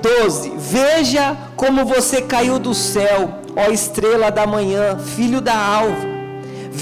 12: 0.00 0.52
Veja 0.56 1.36
como 1.56 1.84
você 1.84 2.22
caiu 2.22 2.60
do 2.60 2.74
céu, 2.74 3.40
ó 3.56 3.70
estrela 3.72 4.30
da 4.30 4.46
manhã, 4.46 4.96
filho 4.98 5.40
da 5.40 5.56
alva. 5.56 6.09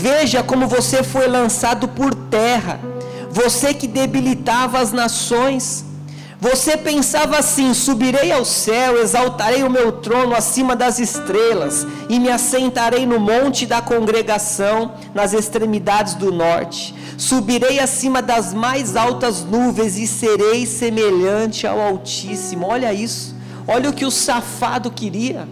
Veja 0.00 0.44
como 0.44 0.68
você 0.68 1.02
foi 1.02 1.26
lançado 1.26 1.88
por 1.88 2.14
terra, 2.14 2.78
você 3.32 3.74
que 3.74 3.88
debilitava 3.88 4.78
as 4.78 4.92
nações. 4.92 5.84
Você 6.40 6.76
pensava 6.76 7.36
assim: 7.36 7.74
subirei 7.74 8.30
ao 8.30 8.44
céu, 8.44 9.02
exaltarei 9.02 9.64
o 9.64 9.70
meu 9.70 9.90
trono 9.90 10.36
acima 10.36 10.76
das 10.76 11.00
estrelas, 11.00 11.84
e 12.08 12.20
me 12.20 12.30
assentarei 12.30 13.04
no 13.06 13.18
monte 13.18 13.66
da 13.66 13.82
congregação, 13.82 14.92
nas 15.12 15.32
extremidades 15.32 16.14
do 16.14 16.30
norte. 16.30 16.94
Subirei 17.16 17.80
acima 17.80 18.22
das 18.22 18.54
mais 18.54 18.94
altas 18.94 19.42
nuvens 19.42 19.96
e 19.96 20.06
serei 20.06 20.64
semelhante 20.64 21.66
ao 21.66 21.80
Altíssimo. 21.80 22.68
Olha 22.68 22.94
isso, 22.94 23.34
olha 23.66 23.90
o 23.90 23.92
que 23.92 24.06
o 24.06 24.12
safado 24.12 24.92
queria 24.92 25.48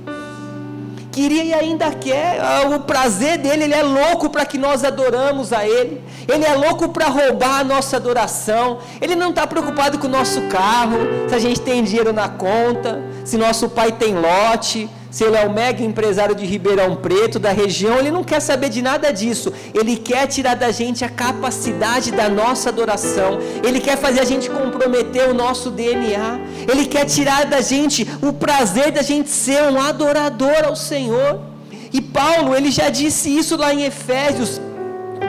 queria 1.16 1.44
e 1.44 1.54
ainda 1.54 1.90
quer. 1.92 2.38
Ah, 2.40 2.68
o 2.76 2.80
prazer 2.80 3.38
dele, 3.38 3.64
ele 3.64 3.74
é 3.74 3.82
louco 3.82 4.28
para 4.28 4.44
que 4.44 4.58
nós 4.58 4.84
adoramos 4.84 5.50
a 5.50 5.66
ele. 5.66 6.02
Ele 6.28 6.44
é 6.44 6.54
louco 6.54 6.90
para 6.90 7.06
roubar 7.06 7.60
a 7.60 7.64
nossa 7.64 7.96
adoração. 7.96 8.78
Ele 9.00 9.16
não 9.16 9.30
está 9.30 9.46
preocupado 9.46 9.98
com 9.98 10.06
o 10.06 10.10
nosso 10.10 10.42
carro, 10.42 10.98
se 11.26 11.34
a 11.34 11.38
gente 11.38 11.62
tem 11.62 11.82
dinheiro 11.82 12.12
na 12.12 12.28
conta, 12.28 13.02
se 13.24 13.38
nosso 13.38 13.66
pai 13.70 13.92
tem 13.92 14.14
lote, 14.14 14.90
se 15.10 15.24
ele 15.24 15.36
é 15.36 15.46
o 15.46 15.52
mega 15.52 15.82
empresário 15.82 16.34
de 16.34 16.44
Ribeirão 16.44 16.96
Preto, 16.96 17.38
da 17.38 17.50
região, 17.50 17.98
ele 17.98 18.10
não 18.10 18.24
quer 18.24 18.40
saber 18.40 18.68
de 18.68 18.82
nada 18.82 19.10
disso. 19.12 19.52
Ele 19.72 19.96
quer 19.96 20.26
tirar 20.26 20.54
da 20.54 20.70
gente 20.70 21.04
a 21.04 21.08
capacidade 21.08 22.10
da 22.10 22.28
nossa 22.28 22.68
adoração. 22.68 23.38
Ele 23.64 23.80
quer 23.80 23.96
fazer 23.96 24.20
a 24.20 24.24
gente 24.24 24.50
comprometer 24.50 25.28
o 25.28 25.34
nosso 25.34 25.70
DNA. 25.70 26.40
Ele 26.70 26.86
quer 26.86 27.04
tirar 27.06 27.46
da 27.46 27.60
gente 27.60 28.06
o 28.22 28.32
prazer 28.32 28.90
da 28.90 29.02
gente 29.02 29.30
ser 29.30 29.62
um 29.62 29.80
adorador 29.80 30.64
ao 30.66 30.76
Senhor. 30.76 31.40
E 31.92 32.00
Paulo, 32.00 32.54
ele 32.54 32.70
já 32.70 32.88
disse 32.90 33.34
isso 33.34 33.56
lá 33.56 33.72
em 33.72 33.84
Efésios, 33.84 34.60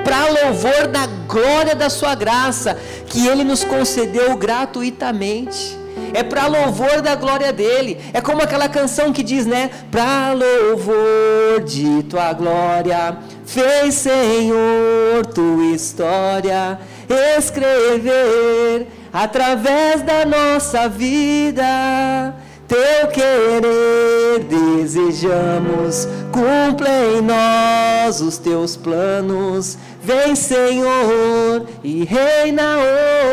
para 0.03 0.43
louvor 0.43 0.87
da 0.87 1.05
glória 1.27 1.75
da 1.75 1.89
sua 1.89 2.13
graça, 2.15 2.77
que 3.07 3.25
ele 3.27 3.43
nos 3.43 3.63
concedeu 3.63 4.35
gratuitamente 4.35 5.77
é 6.13 6.23
para 6.23 6.47
louvor 6.47 7.01
da 7.01 7.15
glória 7.15 7.51
dele. 7.53 7.97
É 8.13 8.21
como 8.21 8.41
aquela 8.41 8.69
canção 8.69 9.11
que 9.13 9.23
diz, 9.23 9.45
né? 9.45 9.69
Para 9.91 10.33
louvor 10.33 11.63
de 11.65 12.03
tua 12.03 12.33
glória, 12.33 13.17
fez 13.45 13.95
Senhor 13.95 15.25
tua 15.33 15.65
história 15.73 16.79
escrever 17.37 18.87
através 19.11 20.01
da 20.01 20.25
nossa 20.25 20.87
vida. 20.87 22.35
Teu 22.67 23.07
querer 23.07 24.43
desejamos, 24.43 26.05
cumpre 26.33 26.89
em 26.89 27.21
nós 27.21 28.19
os 28.19 28.37
teus 28.37 28.75
planos 28.75 29.77
Vem, 30.07 30.35
Senhor, 30.37 31.67
e 31.83 32.05
reina 32.05 32.77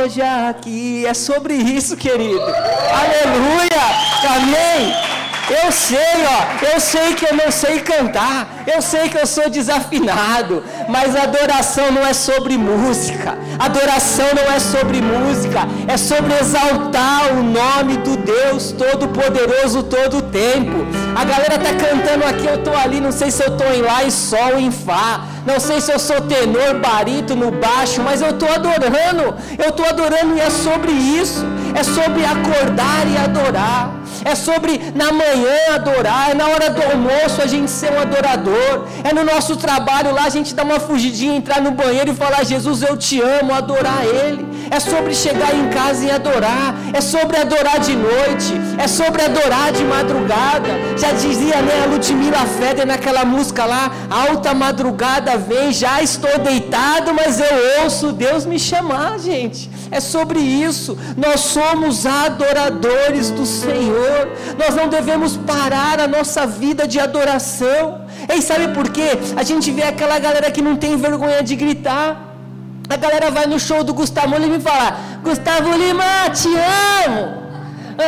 hoje 0.02 0.20
aqui. 0.20 1.06
É 1.06 1.14
sobre 1.14 1.54
isso, 1.54 1.96
querido. 1.96 2.42
Aleluia! 2.42 3.80
Amém! 4.28 5.23
Eu 5.48 5.70
sei, 5.70 5.98
ó, 6.26 6.66
eu 6.72 6.80
sei 6.80 7.14
que 7.14 7.26
eu 7.26 7.36
não 7.36 7.50
sei 7.50 7.78
cantar, 7.80 8.64
eu 8.66 8.80
sei 8.80 9.10
que 9.10 9.18
eu 9.18 9.26
sou 9.26 9.50
desafinado, 9.50 10.64
mas 10.88 11.14
adoração 11.14 11.92
não 11.92 12.00
é 12.00 12.14
sobre 12.14 12.56
música, 12.56 13.36
adoração 13.58 14.26
não 14.34 14.50
é 14.50 14.58
sobre 14.58 15.02
música, 15.02 15.68
é 15.86 15.98
sobre 15.98 16.32
exaltar 16.32 17.34
o 17.34 17.42
nome 17.42 17.98
do 17.98 18.16
Deus 18.16 18.72
Todo-Poderoso 18.72 19.82
todo 19.82 20.18
o 20.18 20.22
tempo. 20.22 20.86
A 21.14 21.24
galera 21.24 21.58
tá 21.58 21.74
cantando 21.74 22.24
aqui, 22.24 22.46
eu 22.46 22.62
tô 22.62 22.74
ali, 22.74 22.98
não 22.98 23.12
sei 23.12 23.30
se 23.30 23.44
eu 23.44 23.54
tô 23.54 23.64
em 23.64 23.82
Lá 23.82 24.02
e 24.02 24.10
Sol, 24.10 24.58
em 24.58 24.70
Fá, 24.70 25.26
não 25.44 25.60
sei 25.60 25.78
se 25.82 25.92
eu 25.92 25.98
sou 25.98 26.22
tenor, 26.22 26.80
barítono, 26.80 27.50
baixo, 27.50 28.00
mas 28.02 28.22
eu 28.22 28.32
tô 28.32 28.46
adorando, 28.46 29.34
eu 29.58 29.70
tô 29.72 29.84
adorando 29.84 30.38
e 30.38 30.40
é 30.40 30.48
sobre 30.48 30.90
isso, 30.90 31.44
é 31.74 31.82
sobre 31.82 32.24
acordar 32.24 33.06
e 33.12 33.18
adorar 33.18 34.03
é 34.24 34.34
sobre 34.34 34.92
na 34.94 35.10
manhã 35.12 35.56
adorar, 35.74 36.30
é 36.30 36.34
na 36.34 36.48
hora 36.48 36.70
do 36.70 36.82
almoço 36.82 37.40
a 37.42 37.46
gente 37.46 37.70
ser 37.70 37.92
um 37.92 38.00
adorador, 38.00 38.86
é 39.02 39.12
no 39.12 39.24
nosso 39.24 39.56
trabalho 39.56 40.12
lá 40.12 40.24
a 40.24 40.28
gente 40.28 40.54
dar 40.54 40.64
uma 40.64 40.80
fugidinha, 40.80 41.36
entrar 41.36 41.60
no 41.60 41.70
banheiro 41.70 42.10
e 42.10 42.14
falar: 42.14 42.44
Jesus, 42.44 42.82
eu 42.82 42.96
te 42.96 43.20
amo, 43.20 43.54
adorar 43.54 44.04
Ele. 44.04 44.44
é 44.70 44.80
sobre 44.80 45.14
chegar 45.14 45.54
em 45.54 45.68
casa 45.68 46.04
e 46.04 46.10
adorar, 46.10 46.74
é 46.92 47.00
sobre 47.00 47.36
adorar 47.36 47.78
de 47.80 47.94
noite, 47.94 48.52
é 48.78 48.86
sobre 48.86 49.22
adorar 49.22 49.72
de 49.72 49.84
madrugada. 49.84 50.68
Já 50.96 51.12
dizia 51.12 51.60
né, 51.62 51.82
a 51.84 51.86
Ludmilla 51.86 52.46
Feder 52.58 52.86
naquela 52.86 53.24
música 53.24 53.64
lá, 53.64 53.90
alta 54.10 54.54
madrugada 54.54 55.36
vem, 55.36 55.72
já 55.72 56.02
estou 56.02 56.38
deitado, 56.38 57.12
mas 57.14 57.40
eu 57.40 57.82
ouço 57.82 58.12
Deus 58.12 58.44
me 58.46 58.58
chamar, 58.58 59.18
gente. 59.18 59.70
É 59.98 60.00
sobre 60.00 60.40
isso. 60.40 60.98
Nós 61.16 61.38
somos 61.56 62.04
adoradores 62.04 63.30
do 63.30 63.46
Senhor. 63.46 64.22
Nós 64.58 64.74
não 64.74 64.88
devemos 64.88 65.36
parar 65.36 66.00
a 66.00 66.08
nossa 66.08 66.44
vida 66.44 66.84
de 66.92 66.98
adoração. 66.98 68.00
E 68.36 68.42
sabe 68.42 68.66
por 68.76 68.88
quê? 68.88 69.10
A 69.36 69.44
gente 69.44 69.70
vê 69.70 69.84
aquela 69.84 70.18
galera 70.18 70.50
que 70.50 70.60
não 70.60 70.74
tem 70.74 70.96
vergonha 70.96 71.44
de 71.44 71.54
gritar. 71.54 72.08
A 72.88 72.96
galera 72.96 73.30
vai 73.30 73.46
no 73.46 73.60
show 73.60 73.84
do 73.84 73.94
Gustavo 73.94 74.36
Lima 74.36 74.56
e 74.56 74.60
fala: 74.60 74.98
Gustavo 75.22 75.70
Lima, 75.82 76.04
te 76.40 76.48
amo. 77.04 77.44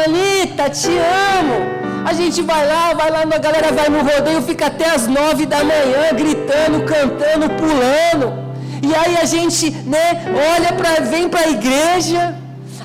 Anitta, 0.03 0.69
te 0.69 0.91
amo. 0.91 1.57
A 2.05 2.13
gente 2.13 2.43
vai 2.43 2.67
lá, 2.67 2.95
vai 2.95 3.11
lá, 3.13 3.21
a 3.23 3.39
galera 3.39 3.71
vai 3.71 3.89
no 3.89 4.01
rodeio, 4.03 4.43
fica 4.43 4.67
até 4.67 4.91
as 4.91 5.07
nove 5.07 5.47
da 5.47 5.63
manhã 5.63 6.13
gritando, 6.13 6.83
cantando, 6.85 7.49
pulando. 7.51 8.46
E 8.89 8.95
aí 8.95 9.17
a 9.17 9.25
gente, 9.25 9.71
né, 9.95 10.07
olha 10.53 10.73
para, 10.73 11.05
vem 11.13 11.29
para 11.29 11.41
a 11.47 11.51
igreja. 11.51 12.37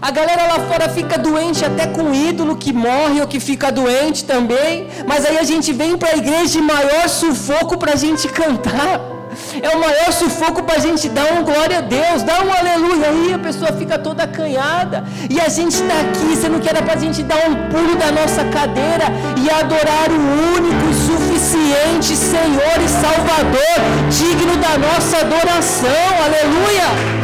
A 0.02 0.10
galera 0.10 0.44
lá 0.52 0.60
fora 0.68 0.90
fica 0.90 1.16
doente 1.16 1.64
até 1.64 1.86
com 1.86 2.12
ídolo 2.12 2.56
que 2.56 2.74
morre 2.74 3.22
ou 3.22 3.28
que 3.28 3.40
fica 3.40 3.72
doente 3.72 4.26
também. 4.26 4.88
Mas 5.08 5.26
aí 5.26 5.38
a 5.38 5.44
gente 5.44 5.72
vem 5.72 5.96
para 5.98 6.10
a 6.14 6.18
igreja 6.18 6.54
de 6.54 6.62
maior 6.62 7.08
sufoco 7.08 7.78
para 7.78 7.94
a 7.94 7.96
gente 7.96 8.28
cantar. 8.28 9.21
É 9.62 9.76
o 9.76 9.80
maior 9.80 10.12
sufoco 10.12 10.64
para 10.64 10.76
a 10.76 10.80
gente 10.80 11.10
dar 11.10 11.34
um 11.34 11.44
glória 11.44 11.80
a 11.80 11.82
Deus, 11.82 12.24
dar 12.24 12.44
um 12.46 12.52
aleluia 12.52 13.10
aí, 13.10 13.34
a 13.34 13.40
pessoa 13.40 13.72
fica 13.74 13.98
toda 13.98 14.24
acanhada. 14.24 15.04
E 15.30 15.40
a 15.40 15.50
gente 15.50 15.74
está 15.74 16.00
aqui, 16.02 16.36
sendo 16.36 16.60
que 16.60 16.70
era 16.70 16.82
para 16.82 16.94
a 16.94 16.98
gente 16.98 17.24
dar 17.24 17.50
um 17.50 17.70
pulo 17.70 17.96
da 17.96 18.12
nossa 18.12 18.44
cadeira 18.46 19.06
e 19.42 19.50
adorar 19.50 20.10
o 20.10 20.58
único 20.58 20.90
e 20.90 20.94
suficiente 20.94 22.16
Senhor 22.16 22.78
e 22.84 22.88
Salvador, 22.88 23.78
digno 24.10 24.56
da 24.58 24.78
nossa 24.78 25.18
adoração, 25.18 26.08
aleluia. 26.24 27.22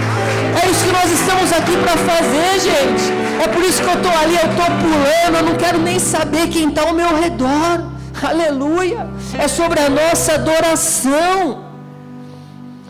É 0.64 0.70
isso 0.70 0.86
que 0.86 0.92
nós 0.92 1.12
estamos 1.12 1.52
aqui 1.54 1.78
para 1.78 1.96
fazer, 1.98 2.60
gente. 2.60 3.28
É 3.44 3.48
por 3.48 3.64
isso 3.64 3.82
que 3.82 3.90
eu 3.90 3.94
estou 3.94 4.12
ali, 4.12 4.36
eu 4.36 4.50
estou 4.50 4.66
pulando, 4.66 5.38
eu 5.38 5.44
não 5.44 5.56
quero 5.56 5.80
nem 5.80 6.00
saber 6.00 6.48
quem 6.48 6.70
está 6.70 6.84
ao 6.84 6.94
meu 6.94 7.16
redor. 7.16 7.84
Aleluia. 8.22 9.08
É 9.38 9.48
sobre 9.48 9.80
a 9.80 9.90
nossa 9.90 10.34
adoração. 10.34 11.67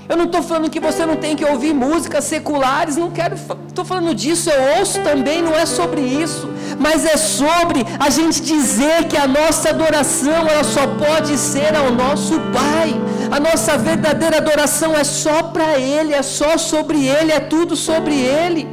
Eu 0.09 0.15
não 0.15 0.25
estou 0.25 0.41
falando 0.41 0.69
que 0.69 0.79
você 0.79 1.05
não 1.05 1.17
tem 1.17 1.35
que 1.35 1.43
ouvir 1.43 1.73
músicas 1.73 2.23
seculares, 2.23 2.95
não 2.95 3.11
quero, 3.11 3.35
estou 3.67 3.83
falando 3.83 4.15
disso, 4.15 4.49
eu 4.49 4.79
ouço 4.79 5.01
também, 5.01 5.41
não 5.41 5.53
é 5.53 5.65
sobre 5.65 5.99
isso, 5.99 6.49
mas 6.79 7.05
é 7.05 7.17
sobre 7.17 7.85
a 7.99 8.09
gente 8.09 8.41
dizer 8.41 9.05
que 9.09 9.17
a 9.17 9.27
nossa 9.27 9.69
adoração 9.69 10.31
ela 10.31 10.63
só 10.63 10.87
pode 10.87 11.37
ser 11.37 11.75
ao 11.75 11.91
nosso 11.91 12.39
Pai. 12.53 12.95
A 13.29 13.39
nossa 13.41 13.77
verdadeira 13.77 14.37
adoração 14.37 14.95
é 14.95 15.03
só 15.03 15.43
para 15.43 15.77
Ele, 15.77 16.13
é 16.13 16.23
só 16.23 16.57
sobre 16.57 17.05
Ele, 17.05 17.33
é 17.33 17.41
tudo 17.41 17.75
sobre 17.75 18.15
Ele. 18.15 18.65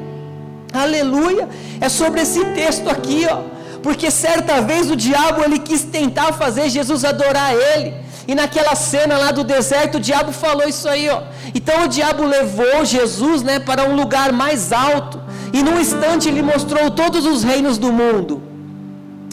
Aleluia! 0.73 1.49
É 1.81 1.88
sobre 1.88 2.21
esse 2.21 2.45
texto 2.47 2.88
aqui, 2.88 3.26
ó. 3.29 3.43
Porque 3.83 4.11
certa 4.11 4.61
vez 4.61 4.91
o 4.91 4.97
diabo 4.97 5.45
ele 5.45 5.59
quis 5.59 5.83
tentar 5.83 6.33
fazer 6.33 6.69
Jesus 6.71 7.05
adorar 7.05 7.53
Ele. 7.55 8.04
E 8.26 8.35
naquela 8.35 8.75
cena 8.75 9.19
lá 9.19 9.31
do 9.31 9.45
deserto, 9.45 9.97
o 9.97 10.00
diabo 10.00 10.33
falou 10.33 10.66
isso 10.66 10.88
aí, 10.88 11.09
ó. 11.09 11.23
Então 11.54 11.85
o 11.85 11.88
diabo 11.88 12.25
levou 12.25 12.85
Jesus, 12.85 13.43
né, 13.43 13.59
para 13.59 13.85
um 13.85 13.95
lugar 13.95 14.33
mais 14.33 14.73
alto. 14.73 15.21
E 15.52 15.62
num 15.62 15.78
instante 15.78 16.28
ele 16.28 16.43
mostrou 16.43 16.90
todos 16.90 17.26
os 17.26 17.45
reinos 17.45 17.78
do 17.78 17.93
mundo. 17.93 18.43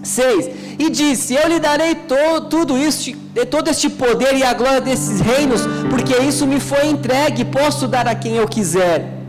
6. 0.03 0.49
E 0.79 0.89
disse: 0.89 1.33
Eu 1.35 1.47
lhe 1.47 1.59
darei 1.59 1.95
to, 1.95 2.41
tudo 2.49 2.77
isso, 2.77 3.11
todo 3.49 3.69
este 3.69 3.89
poder 3.89 4.35
e 4.35 4.43
a 4.43 4.53
glória 4.53 4.81
desses 4.81 5.21
reinos, 5.21 5.61
porque 5.89 6.15
isso 6.17 6.45
me 6.45 6.59
foi 6.59 6.87
entregue, 6.87 7.45
posso 7.45 7.87
dar 7.87 8.07
a 8.07 8.15
quem 8.15 8.35
eu 8.35 8.47
quiser. 8.47 9.21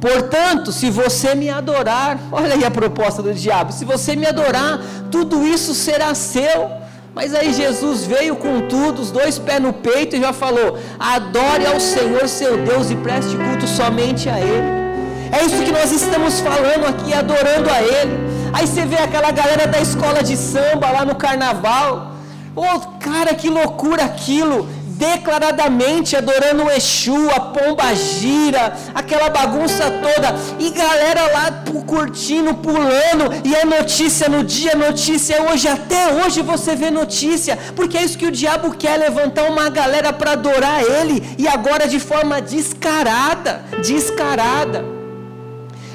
Portanto, 0.00 0.72
se 0.72 0.90
você 0.90 1.34
me 1.34 1.48
adorar, 1.48 2.18
olha 2.32 2.54
aí 2.54 2.64
a 2.64 2.70
proposta 2.70 3.22
do 3.22 3.32
diabo: 3.32 3.72
se 3.72 3.84
você 3.84 4.16
me 4.16 4.26
adorar, 4.26 4.80
tudo 5.10 5.46
isso 5.46 5.74
será 5.74 6.14
seu. 6.14 6.81
Mas 7.14 7.34
aí 7.34 7.52
Jesus 7.52 8.04
veio 8.04 8.36
com 8.36 8.62
tudo, 8.62 9.02
os 9.02 9.10
dois 9.10 9.38
pés 9.38 9.60
no 9.60 9.72
peito 9.72 10.16
e 10.16 10.20
já 10.20 10.32
falou: 10.32 10.78
adore 10.98 11.66
ao 11.66 11.78
Senhor 11.78 12.26
seu 12.26 12.56
Deus 12.58 12.90
e 12.90 12.96
preste 12.96 13.36
culto 13.36 13.66
somente 13.66 14.28
a 14.28 14.40
Ele. 14.40 14.82
É 15.30 15.44
isso 15.44 15.62
que 15.62 15.72
nós 15.72 15.92
estamos 15.92 16.40
falando 16.40 16.86
aqui, 16.86 17.12
adorando 17.12 17.70
a 17.70 17.82
Ele. 17.82 18.12
Aí 18.52 18.66
você 18.66 18.84
vê 18.84 18.96
aquela 18.96 19.30
galera 19.30 19.66
da 19.66 19.80
escola 19.80 20.22
de 20.22 20.36
samba 20.36 20.90
lá 20.90 21.04
no 21.04 21.14
carnaval. 21.14 22.12
Oh, 22.54 22.80
cara, 22.98 23.34
que 23.34 23.48
loucura 23.48 24.04
aquilo! 24.04 24.68
Declaradamente 25.02 26.14
adorando 26.16 26.64
o 26.64 26.70
Exu, 26.70 27.28
a 27.34 27.40
pomba 27.40 27.92
gira, 27.92 28.72
aquela 28.94 29.28
bagunça 29.28 29.84
toda, 29.90 30.28
e 30.60 30.70
galera 30.70 31.22
lá 31.32 31.64
curtindo, 31.86 32.54
pulando, 32.54 33.24
e 33.44 33.54
é 33.54 33.64
notícia 33.64 34.28
no 34.28 34.44
dia, 34.44 34.74
notícia 34.76 35.42
hoje, 35.42 35.66
até 35.66 36.12
hoje 36.12 36.40
você 36.40 36.76
vê 36.76 36.90
notícia, 36.90 37.58
porque 37.74 37.98
é 37.98 38.04
isso 38.04 38.16
que 38.16 38.26
o 38.26 38.30
diabo 38.30 38.76
quer, 38.76 38.96
levantar 38.96 39.50
uma 39.50 39.68
galera 39.68 40.12
para 40.12 40.32
adorar 40.32 40.82
ele, 40.82 41.34
e 41.36 41.48
agora 41.48 41.88
de 41.88 41.98
forma 41.98 42.40
descarada, 42.40 43.64
descarada. 43.82 45.01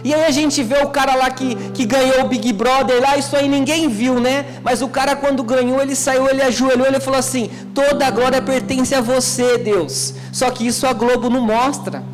E 0.08 0.14
aí 0.14 0.24
a 0.24 0.32
gente 0.32 0.64
vê 0.64 0.78
o 0.78 0.88
cara 0.88 1.16
lá 1.16 1.30
que, 1.30 1.54
que 1.72 1.84
ganhou 1.86 2.22
o 2.22 2.30
Big 2.30 2.54
Brother 2.54 3.02
lá, 3.02 3.18
isso 3.18 3.36
aí 3.36 3.50
ninguém 3.50 3.90
viu, 3.90 4.22
né? 4.22 4.46
Mas 4.64 4.82
o 4.82 4.88
cara 4.88 5.18
quando 5.18 5.44
ganhou, 5.44 5.82
ele 5.82 5.98
saiu, 5.98 6.30
ele 6.30 6.42
ajoelhou, 6.42 6.88
ele 6.88 7.02
falou 7.02 7.20
assim: 7.20 7.50
toda 7.76 8.08
a 8.08 8.10
glória 8.10 8.42
pertence 8.42 8.96
a 8.96 9.02
você, 9.02 9.58
Deus. 9.58 10.14
Só 10.32 10.50
que 10.50 10.66
isso 10.66 10.88
a 10.88 10.94
Globo 10.94 11.30
não 11.30 11.42
mostra. 11.42 12.06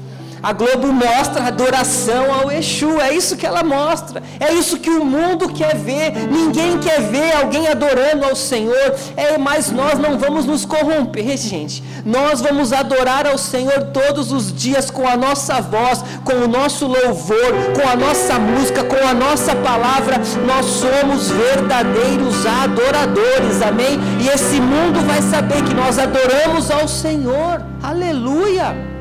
A 0.44 0.52
Globo 0.52 0.92
mostra 0.92 1.48
adoração 1.48 2.34
ao 2.34 2.52
Exu, 2.52 3.00
é 3.00 3.16
isso 3.16 3.38
que 3.38 3.46
ela 3.46 3.64
mostra, 3.64 4.22
é 4.42 4.52
isso 4.52 4.78
que 4.78 4.90
o 4.90 5.06
mundo 5.06 5.48
quer 5.48 5.74
ver. 5.74 6.12
Ninguém 6.30 6.78
quer 6.80 7.00
ver 7.00 7.34
alguém 7.38 7.70
adorando 7.70 8.26
ao 8.26 8.36
Senhor, 8.36 8.94
é, 9.16 9.38
mas 9.38 9.72
nós 9.72 9.98
não 9.98 10.20
vamos 10.20 10.46
nos 10.46 10.66
corromper, 10.66 11.38
gente. 11.38 11.82
Nós 12.06 12.42
vamos 12.42 12.74
adorar 12.74 13.26
ao 13.26 13.38
Senhor 13.38 13.84
todos 13.94 14.34
os 14.34 14.54
dias 14.54 14.92
com 14.92 15.08
a 15.08 15.16
nossa 15.16 15.62
voz, 15.62 16.04
com 16.26 16.34
o 16.34 16.48
nosso 16.48 16.88
louvor, 16.88 17.54
com 17.74 17.88
a 17.88 17.96
nossa 17.96 18.38
música, 18.38 18.84
com 18.84 19.08
a 19.08 19.14
nossa 19.14 19.56
palavra. 19.56 20.18
Nós 20.46 20.66
somos 20.66 21.30
verdadeiros 21.32 22.46
adoradores, 22.46 23.62
amém? 23.62 23.98
E 24.22 24.28
esse 24.28 24.60
mundo 24.60 25.00
vai 25.08 25.22
saber 25.22 25.64
que 25.64 25.74
nós 25.74 25.98
adoramos 25.98 26.70
ao 26.70 26.86
Senhor, 26.86 27.66
aleluia. 27.82 28.93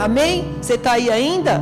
Amém? 0.00 0.56
Você 0.62 0.74
está 0.74 0.92
aí 0.92 1.10
ainda? 1.10 1.60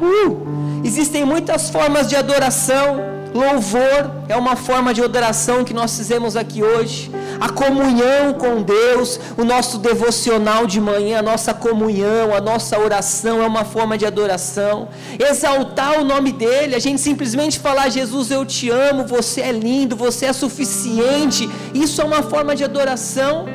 Uh! 0.00 0.80
Existem 0.84 1.24
muitas 1.24 1.70
formas 1.70 2.08
de 2.08 2.14
adoração. 2.14 3.12
Louvor 3.34 4.12
é 4.28 4.36
uma 4.36 4.54
forma 4.54 4.94
de 4.94 5.02
adoração 5.02 5.64
que 5.64 5.74
nós 5.74 5.96
fizemos 5.96 6.36
aqui 6.36 6.62
hoje. 6.62 7.10
A 7.40 7.48
comunhão 7.48 8.34
com 8.34 8.62
Deus, 8.62 9.18
o 9.36 9.42
nosso 9.42 9.78
devocional 9.78 10.68
de 10.68 10.80
manhã, 10.80 11.18
a 11.18 11.22
nossa 11.22 11.52
comunhão, 11.52 12.32
a 12.32 12.40
nossa 12.40 12.78
oração 12.78 13.42
é 13.42 13.46
uma 13.46 13.64
forma 13.64 13.98
de 13.98 14.06
adoração. 14.06 14.88
Exaltar 15.18 15.98
o 15.98 16.04
nome 16.04 16.30
dEle, 16.30 16.76
a 16.76 16.78
gente 16.78 17.00
simplesmente 17.00 17.58
falar: 17.58 17.88
Jesus, 17.88 18.30
eu 18.30 18.46
te 18.46 18.70
amo, 18.70 19.04
você 19.04 19.40
é 19.40 19.50
lindo, 19.50 19.96
você 19.96 20.26
é 20.26 20.32
suficiente. 20.32 21.50
Isso 21.74 22.00
é 22.00 22.04
uma 22.04 22.22
forma 22.22 22.54
de 22.54 22.62
adoração. 22.62 23.46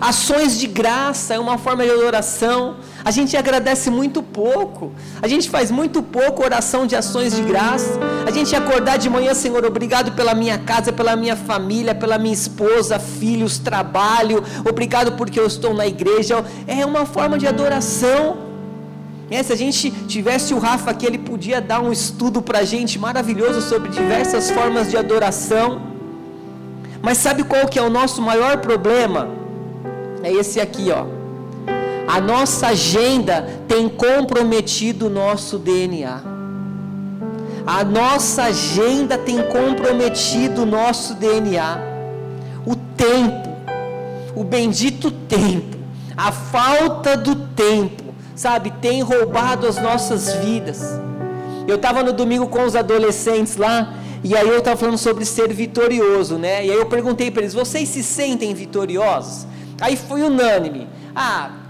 Ações 0.00 0.58
de 0.58 0.66
graça 0.66 1.34
é 1.34 1.38
uma 1.38 1.56
forma 1.56 1.84
de 1.84 1.90
adoração. 1.92 2.74
A 3.04 3.10
gente 3.10 3.36
agradece 3.36 3.90
muito 3.90 4.22
pouco. 4.22 4.92
A 5.20 5.26
gente 5.26 5.50
faz 5.50 5.70
muito 5.70 6.02
pouco 6.02 6.44
oração 6.44 6.86
de 6.86 6.94
ações 6.94 7.34
de 7.34 7.42
graça. 7.42 7.98
A 8.26 8.30
gente 8.30 8.54
acordar 8.54 8.96
de 8.96 9.10
manhã, 9.10 9.34
Senhor, 9.34 9.64
obrigado 9.64 10.12
pela 10.12 10.34
minha 10.34 10.58
casa, 10.58 10.92
pela 10.92 11.16
minha 11.16 11.34
família, 11.34 11.94
pela 11.94 12.16
minha 12.16 12.34
esposa, 12.34 12.98
filhos, 12.98 13.58
trabalho. 13.58 14.44
Obrigado 14.68 15.12
porque 15.12 15.38
eu 15.38 15.46
estou 15.46 15.74
na 15.74 15.86
igreja. 15.86 16.44
É 16.66 16.86
uma 16.86 17.04
forma 17.04 17.36
de 17.38 17.46
adoração. 17.46 18.52
É, 19.30 19.42
se 19.42 19.52
a 19.52 19.56
gente 19.56 19.90
tivesse 20.06 20.54
o 20.54 20.58
Rafa 20.58 20.90
aqui, 20.90 21.06
ele 21.06 21.18
podia 21.18 21.60
dar 21.60 21.80
um 21.80 21.90
estudo 21.90 22.40
para 22.40 22.60
a 22.60 22.64
gente 22.64 22.98
maravilhoso 22.98 23.62
sobre 23.62 23.88
diversas 23.88 24.50
formas 24.50 24.90
de 24.90 24.96
adoração. 24.96 25.90
Mas 27.00 27.18
sabe 27.18 27.42
qual 27.42 27.66
que 27.66 27.78
é 27.78 27.82
o 27.82 27.90
nosso 27.90 28.22
maior 28.22 28.58
problema? 28.58 29.28
É 30.22 30.30
esse 30.30 30.60
aqui, 30.60 30.88
ó 30.92 31.21
a 32.12 32.20
nossa 32.20 32.66
agenda 32.66 33.48
tem 33.66 33.88
comprometido 33.88 35.06
o 35.06 35.08
nosso 35.08 35.58
DNA. 35.58 36.20
A 37.66 37.82
nossa 37.82 38.42
agenda 38.42 39.16
tem 39.16 39.38
comprometido 39.44 40.64
o 40.64 40.66
nosso 40.66 41.14
DNA. 41.14 41.78
O 42.66 42.76
tempo, 42.76 43.48
o 44.36 44.44
bendito 44.44 45.10
tempo, 45.10 45.78
a 46.14 46.30
falta 46.30 47.16
do 47.16 47.34
tempo, 47.34 48.12
sabe, 48.36 48.70
tem 48.72 49.00
roubado 49.00 49.66
as 49.66 49.80
nossas 49.80 50.34
vidas. 50.34 50.82
Eu 51.66 51.76
estava 51.76 52.02
no 52.02 52.12
domingo 52.12 52.46
com 52.46 52.62
os 52.66 52.76
adolescentes 52.76 53.56
lá, 53.56 53.94
e 54.22 54.36
aí 54.36 54.46
eu 54.46 54.58
estava 54.58 54.76
falando 54.76 54.98
sobre 54.98 55.24
ser 55.24 55.50
vitorioso, 55.50 56.36
né? 56.36 56.62
E 56.66 56.70
aí 56.70 56.76
eu 56.76 56.84
perguntei 56.84 57.30
para 57.30 57.40
eles: 57.40 57.54
vocês 57.54 57.88
se 57.88 58.02
sentem 58.02 58.52
vitoriosos? 58.52 59.46
Aí 59.80 59.96
foi 59.96 60.22
unânime. 60.22 60.86
Ah, 61.16 61.61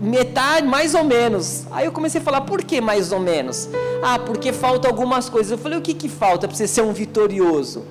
metade, 0.00 0.66
mais 0.66 0.94
ou 0.94 1.04
menos. 1.04 1.64
Aí 1.70 1.86
eu 1.86 1.92
comecei 1.92 2.20
a 2.20 2.24
falar: 2.24 2.42
por 2.42 2.62
que 2.62 2.80
mais 2.80 3.12
ou 3.12 3.20
menos? 3.20 3.68
Ah, 4.02 4.18
porque 4.18 4.52
falta 4.52 4.88
algumas 4.88 5.28
coisas. 5.28 5.50
Eu 5.52 5.58
falei: 5.58 5.78
o 5.78 5.82
que, 5.82 5.94
que 5.94 6.08
falta 6.08 6.46
para 6.46 6.56
você 6.56 6.66
ser 6.66 6.82
um 6.82 6.92
vitorioso? 6.92 7.84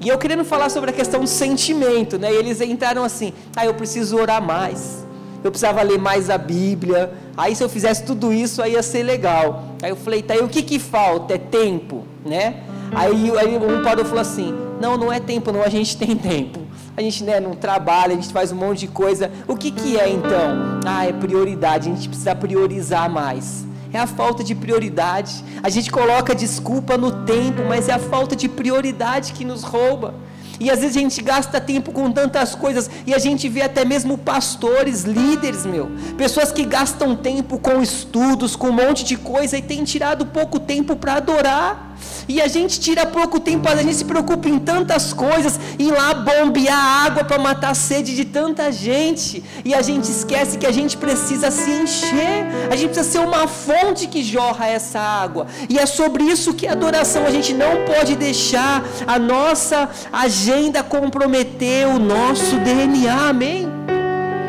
E 0.00 0.08
eu 0.08 0.18
querendo 0.18 0.44
falar 0.44 0.70
sobre 0.70 0.90
a 0.90 0.92
questão 0.92 1.20
do 1.20 1.26
sentimento, 1.26 2.18
né? 2.18 2.32
E 2.32 2.36
eles 2.36 2.60
entraram 2.60 3.04
assim: 3.04 3.32
ah, 3.56 3.64
eu 3.64 3.74
preciso 3.74 4.16
orar 4.16 4.42
mais. 4.42 5.06
Eu 5.42 5.50
precisava 5.50 5.82
ler 5.82 5.98
mais 5.98 6.30
a 6.30 6.38
Bíblia. 6.38 7.12
Aí 7.36 7.54
se 7.54 7.62
eu 7.62 7.68
fizesse 7.68 8.04
tudo 8.04 8.32
isso, 8.32 8.60
aí 8.60 8.72
ia 8.72 8.82
ser 8.82 9.02
legal. 9.02 9.74
Aí 9.82 9.90
eu 9.90 9.96
falei: 9.96 10.22
tá, 10.22 10.36
e 10.36 10.40
o 10.40 10.48
que 10.48 10.62
que 10.62 10.78
falta? 10.78 11.34
É 11.34 11.38
tempo, 11.38 12.04
né? 12.24 12.62
Aí, 12.94 13.30
aí 13.38 13.56
um 13.56 13.82
parou 13.82 14.04
e 14.04 14.08
falou 14.08 14.20
assim: 14.20 14.54
Não, 14.80 14.96
não 14.96 15.12
é 15.12 15.20
tempo, 15.20 15.52
não, 15.52 15.62
a 15.62 15.68
gente 15.68 15.96
tem 15.96 16.16
tempo. 16.16 16.67
A 16.98 17.00
gente 17.00 17.22
né, 17.22 17.38
não 17.38 17.54
trabalha, 17.54 18.12
a 18.12 18.16
gente 18.16 18.32
faz 18.32 18.50
um 18.50 18.56
monte 18.56 18.80
de 18.80 18.88
coisa. 18.88 19.30
O 19.46 19.54
que, 19.54 19.70
que 19.70 19.96
é 19.96 20.10
então? 20.10 20.80
Ah, 20.84 21.06
é 21.06 21.12
prioridade, 21.12 21.88
a 21.88 21.94
gente 21.94 22.08
precisa 22.08 22.34
priorizar 22.34 23.08
mais. 23.08 23.64
É 23.92 24.00
a 24.00 24.06
falta 24.08 24.42
de 24.42 24.52
prioridade. 24.52 25.44
A 25.62 25.68
gente 25.68 25.92
coloca 25.92 26.34
desculpa 26.34 26.98
no 26.98 27.24
tempo, 27.24 27.62
mas 27.68 27.88
é 27.88 27.92
a 27.92 28.00
falta 28.00 28.34
de 28.34 28.48
prioridade 28.48 29.32
que 29.32 29.44
nos 29.44 29.62
rouba. 29.62 30.12
E 30.58 30.72
às 30.72 30.80
vezes 30.80 30.96
a 30.96 30.98
gente 30.98 31.22
gasta 31.22 31.60
tempo 31.60 31.92
com 31.92 32.10
tantas 32.10 32.56
coisas 32.56 32.90
e 33.06 33.14
a 33.14 33.18
gente 33.20 33.48
vê 33.48 33.62
até 33.62 33.84
mesmo 33.84 34.18
pastores, 34.18 35.04
líderes, 35.04 35.64
meu, 35.64 35.88
pessoas 36.16 36.50
que 36.50 36.64
gastam 36.64 37.14
tempo 37.14 37.60
com 37.60 37.80
estudos, 37.80 38.56
com 38.56 38.70
um 38.70 38.72
monte 38.72 39.04
de 39.04 39.16
coisa 39.16 39.56
e 39.56 39.62
têm 39.62 39.84
tirado 39.84 40.26
pouco 40.26 40.58
tempo 40.58 40.96
para 40.96 41.14
adorar. 41.14 41.87
E 42.28 42.42
a 42.42 42.46
gente 42.46 42.78
tira 42.78 43.06
pouco 43.06 43.40
tempo, 43.40 43.66
a 43.68 43.76
gente 43.76 43.94
se 43.94 44.04
preocupa 44.04 44.48
em 44.48 44.58
tantas 44.58 45.14
coisas, 45.14 45.58
ir 45.78 45.90
lá 45.90 46.12
bombear 46.12 47.06
água 47.06 47.24
para 47.24 47.38
matar 47.38 47.70
a 47.70 47.74
sede 47.74 48.14
de 48.14 48.24
tanta 48.26 48.70
gente. 48.70 49.42
E 49.64 49.74
a 49.74 49.80
gente 49.80 50.04
esquece 50.04 50.58
que 50.58 50.66
a 50.66 50.72
gente 50.72 50.96
precisa 50.96 51.50
se 51.50 51.70
encher, 51.70 52.46
a 52.70 52.76
gente 52.76 52.90
precisa 52.90 53.10
ser 53.10 53.20
uma 53.20 53.48
fonte 53.48 54.06
que 54.06 54.22
jorra 54.22 54.66
essa 54.66 55.00
água. 55.00 55.46
E 55.70 55.78
é 55.78 55.86
sobre 55.86 56.24
isso 56.24 56.52
que 56.52 56.66
a 56.66 56.72
adoração, 56.72 57.24
a 57.24 57.30
gente 57.30 57.54
não 57.54 57.84
pode 57.86 58.14
deixar 58.14 58.84
a 59.06 59.18
nossa 59.18 59.88
agenda 60.12 60.82
comprometer 60.82 61.86
o 61.88 61.98
nosso 61.98 62.56
DNA, 62.56 63.28
amém? 63.28 63.66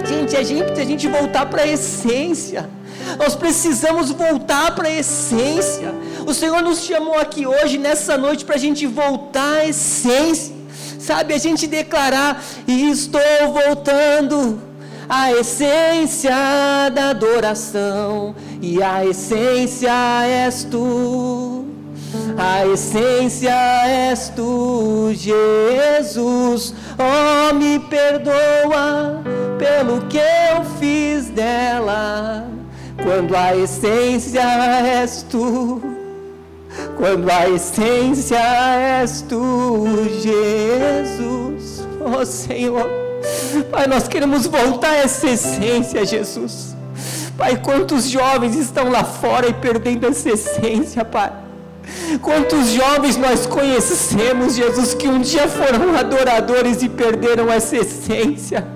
Gente, 0.05 0.35
a 0.35 0.43
gente, 0.43 0.71
a 0.79 0.85
gente 0.85 1.07
voltar 1.07 1.45
para 1.45 1.61
a 1.61 1.67
essência. 1.67 2.69
Nós 3.17 3.35
precisamos 3.35 4.11
voltar 4.11 4.75
para 4.75 4.87
a 4.87 4.91
essência. 4.91 5.93
O 6.29 6.33
Senhor 6.33 6.61
nos 6.61 6.83
chamou 6.83 7.17
aqui 7.17 7.47
hoje, 7.47 7.79
nessa 7.79 8.15
noite, 8.15 8.45
para 8.45 8.53
a 8.53 8.59
gente 8.59 8.85
voltar 8.85 9.61
à 9.61 9.65
essência. 9.65 10.53
Sabe, 10.99 11.33
a 11.33 11.39
gente 11.39 11.65
declarar: 11.65 12.39
Estou 12.67 13.19
voltando 13.51 14.61
à 15.09 15.31
essência 15.31 16.29
da 16.93 17.09
adoração, 17.09 18.35
e 18.61 18.79
a 18.83 19.03
essência 19.03 19.91
és 20.23 20.63
tu. 20.65 21.65
A 22.37 22.63
essência 22.67 23.55
és 23.87 24.29
tu, 24.35 25.09
Jesus. 25.13 26.75
Oh, 26.99 27.55
me 27.55 27.79
perdoa 27.79 29.23
pelo 29.57 30.01
que 30.01 30.19
eu 30.19 30.63
fiz 30.79 31.27
dela 31.29 32.47
quando 33.03 33.35
a 33.35 33.55
essência 33.55 34.41
és 34.41 35.23
tu, 35.23 35.81
quando 36.99 37.31
a 37.31 37.49
essência 37.49 38.37
és 38.37 39.21
tu, 39.21 39.87
Jesus, 40.21 41.87
oh 41.97 42.25
Senhor, 42.25 42.89
Pai, 43.71 43.87
nós 43.87 44.09
queremos 44.09 44.45
voltar 44.45 44.89
a 44.89 44.97
essa 44.97 45.29
essência, 45.29 46.05
Jesus. 46.05 46.75
Pai, 47.37 47.55
quantos 47.55 48.09
jovens 48.09 48.53
estão 48.57 48.89
lá 48.89 49.05
fora 49.05 49.47
e 49.47 49.53
perdendo 49.53 50.07
essa 50.07 50.29
essência, 50.29 51.05
Pai. 51.05 51.31
Quantos 52.21 52.71
jovens 52.71 53.15
nós 53.15 53.45
conhecemos, 53.45 54.55
Jesus, 54.55 54.93
que 54.93 55.07
um 55.07 55.21
dia 55.21 55.47
foram 55.47 55.97
adoradores 55.97 56.83
e 56.83 56.89
perderam 56.89 57.49
essa 57.49 57.77
essência. 57.77 58.67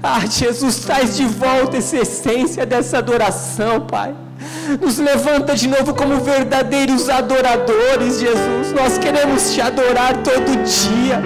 Ah, 0.00 0.24
Jesus, 0.24 0.76
traz 0.76 1.16
de 1.16 1.24
volta 1.24 1.78
essa 1.78 1.96
essência 1.96 2.64
dessa 2.64 2.98
adoração, 2.98 3.80
Pai. 3.80 4.14
Nos 4.78 4.98
levanta 4.98 5.54
de 5.54 5.66
novo 5.66 5.94
como 5.94 6.20
verdadeiros 6.20 7.08
adoradores, 7.08 8.20
Jesus. 8.20 8.72
Nós 8.74 8.98
queremos 8.98 9.52
te 9.52 9.60
adorar 9.60 10.18
todo 10.18 10.62
dia, 10.62 11.20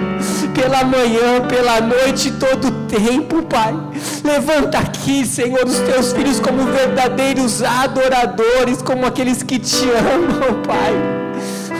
pela 0.53 0.83
manhã, 0.83 1.47
pela 1.47 1.81
noite, 1.81 2.31
todo 2.31 2.71
tempo, 2.87 3.43
Pai. 3.43 3.75
Levanta 4.23 4.79
aqui, 4.79 5.25
Senhor, 5.25 5.65
os 5.65 5.79
teus 5.79 6.13
filhos 6.13 6.39
como 6.39 6.63
verdadeiros 6.63 7.61
adoradores, 7.61 8.81
como 8.81 9.05
aqueles 9.05 9.43
que 9.43 9.59
te 9.59 9.85
amam, 9.91 10.61
Pai. 10.63 10.93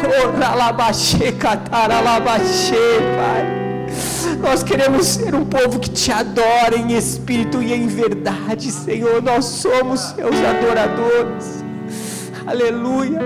Oh, 0.04 0.43
alabaxê, 0.43 1.32
cataralabaxê, 1.32 2.75
Pai. 3.17 3.64
Nós 4.45 4.62
queremos 4.62 5.08
ser 5.08 5.34
um 5.34 5.43
povo 5.43 5.79
que 5.79 5.89
te 5.89 6.12
adora 6.12 6.77
em 6.77 6.95
espírito 6.95 7.63
e 7.63 7.73
em 7.73 7.88
verdade, 7.88 8.71
Senhor. 8.71 9.19
Nós 9.19 9.43
somos 9.45 9.99
seus 9.99 10.36
adoradores. 10.36 11.63
Aleluia. 12.45 13.19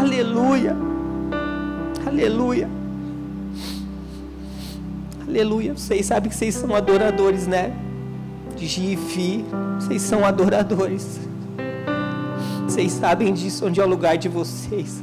Aleluia. 0.00 0.74
Aleluia. 2.06 2.70
Aleluia. 5.28 5.74
Vocês 5.74 6.06
sabem 6.06 6.30
que 6.30 6.36
vocês 6.36 6.54
são 6.54 6.74
adoradores, 6.74 7.46
né? 7.46 7.76
Gifi. 8.56 9.44
Vocês 9.78 10.00
são 10.00 10.24
adoradores. 10.24 11.20
Vocês 12.64 12.92
sabem 12.92 13.34
disso, 13.34 13.66
onde 13.66 13.78
é 13.78 13.84
o 13.84 13.88
lugar 13.88 14.16
de 14.16 14.28
vocês. 14.28 15.02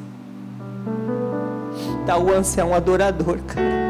Tauança 2.08 2.62
é 2.62 2.63
um 2.63 2.74
adorador, 2.74 3.38
cara 3.43 3.87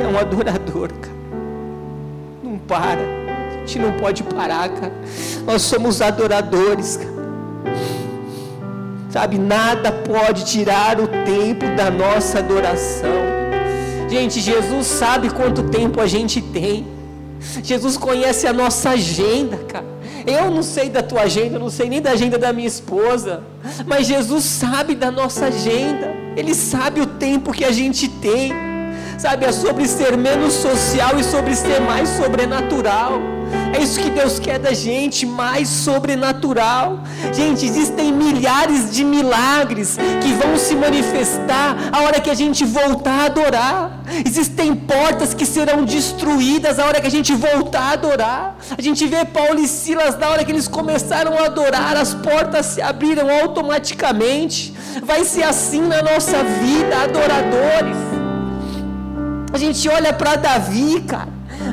é 0.00 0.06
um 0.06 0.18
adorador, 0.18 0.92
cara. 0.92 1.16
Não 2.42 2.58
para. 2.58 3.00
A 3.00 3.58
gente 3.60 3.78
não 3.78 3.92
pode 3.92 4.22
parar, 4.22 4.68
cara. 4.68 4.92
Nós 5.46 5.62
somos 5.62 6.00
adoradores, 6.00 6.96
cara. 6.96 7.12
Sabe, 9.10 9.38
nada 9.38 9.92
pode 9.92 10.44
tirar 10.46 10.98
o 10.98 11.06
tempo 11.06 11.66
da 11.76 11.90
nossa 11.90 12.38
adoração. 12.38 13.10
Gente, 14.08 14.40
Jesus 14.40 14.86
sabe 14.86 15.30
quanto 15.30 15.64
tempo 15.64 16.00
a 16.00 16.06
gente 16.06 16.40
tem. 16.40 16.86
Jesus 17.62 17.96
conhece 17.96 18.46
a 18.46 18.52
nossa 18.52 18.90
agenda, 18.90 19.58
cara. 19.58 19.92
Eu 20.26 20.50
não 20.50 20.62
sei 20.62 20.88
da 20.88 21.02
tua 21.02 21.22
agenda, 21.22 21.56
eu 21.56 21.60
não 21.60 21.70
sei 21.70 21.88
nem 21.88 22.00
da 22.00 22.12
agenda 22.12 22.38
da 22.38 22.52
minha 22.52 22.68
esposa, 22.68 23.42
mas 23.86 24.06
Jesus 24.06 24.44
sabe 24.44 24.94
da 24.94 25.10
nossa 25.10 25.46
agenda. 25.46 26.14
Ele 26.36 26.54
sabe 26.54 27.00
o 27.00 27.06
tempo 27.06 27.52
que 27.52 27.64
a 27.64 27.72
gente 27.72 28.08
tem 28.08 28.71
sabe? 29.22 29.44
É 29.44 29.52
sobre 29.52 29.86
ser 29.86 30.16
menos 30.16 30.52
social 30.52 31.16
e 31.16 31.22
sobre 31.22 31.54
ser 31.54 31.80
mais 31.80 32.08
sobrenatural. 32.08 33.20
É 33.72 33.80
isso 33.80 34.00
que 34.00 34.10
Deus 34.10 34.38
quer 34.40 34.58
da 34.58 34.72
gente, 34.74 35.24
mais 35.24 35.68
sobrenatural. 35.68 37.00
Gente, 37.32 37.64
existem 37.64 38.12
milhares 38.12 38.90
de 38.92 39.04
milagres 39.04 39.96
que 40.20 40.32
vão 40.32 40.56
se 40.56 40.74
manifestar 40.74 41.76
a 41.92 42.00
hora 42.00 42.20
que 42.20 42.30
a 42.30 42.34
gente 42.34 42.64
voltar 42.64 43.20
a 43.20 43.24
adorar. 43.26 44.02
Existem 44.26 44.74
portas 44.74 45.32
que 45.32 45.46
serão 45.46 45.84
destruídas 45.84 46.80
a 46.80 46.86
hora 46.86 47.00
que 47.00 47.06
a 47.06 47.10
gente 47.10 47.32
voltar 47.32 47.82
a 47.82 47.92
adorar. 47.92 48.56
A 48.76 48.82
gente 48.82 49.06
vê 49.06 49.24
Paulo 49.24 49.60
e 49.60 49.68
Silas 49.68 50.18
na 50.18 50.30
hora 50.30 50.44
que 50.44 50.50
eles 50.50 50.66
começaram 50.66 51.38
a 51.38 51.44
adorar, 51.46 51.96
as 51.96 52.12
portas 52.12 52.66
se 52.66 52.82
abriram 52.82 53.30
automaticamente. 53.30 54.74
Vai 55.04 55.24
ser 55.24 55.44
assim 55.44 55.82
na 55.82 56.02
nossa 56.02 56.38
vida, 56.42 57.02
adoradores. 57.04 58.21
A 59.52 59.58
gente 59.58 59.88
olha 59.88 60.12
para 60.12 60.36
Davi, 60.36 61.00
cara. 61.02 61.28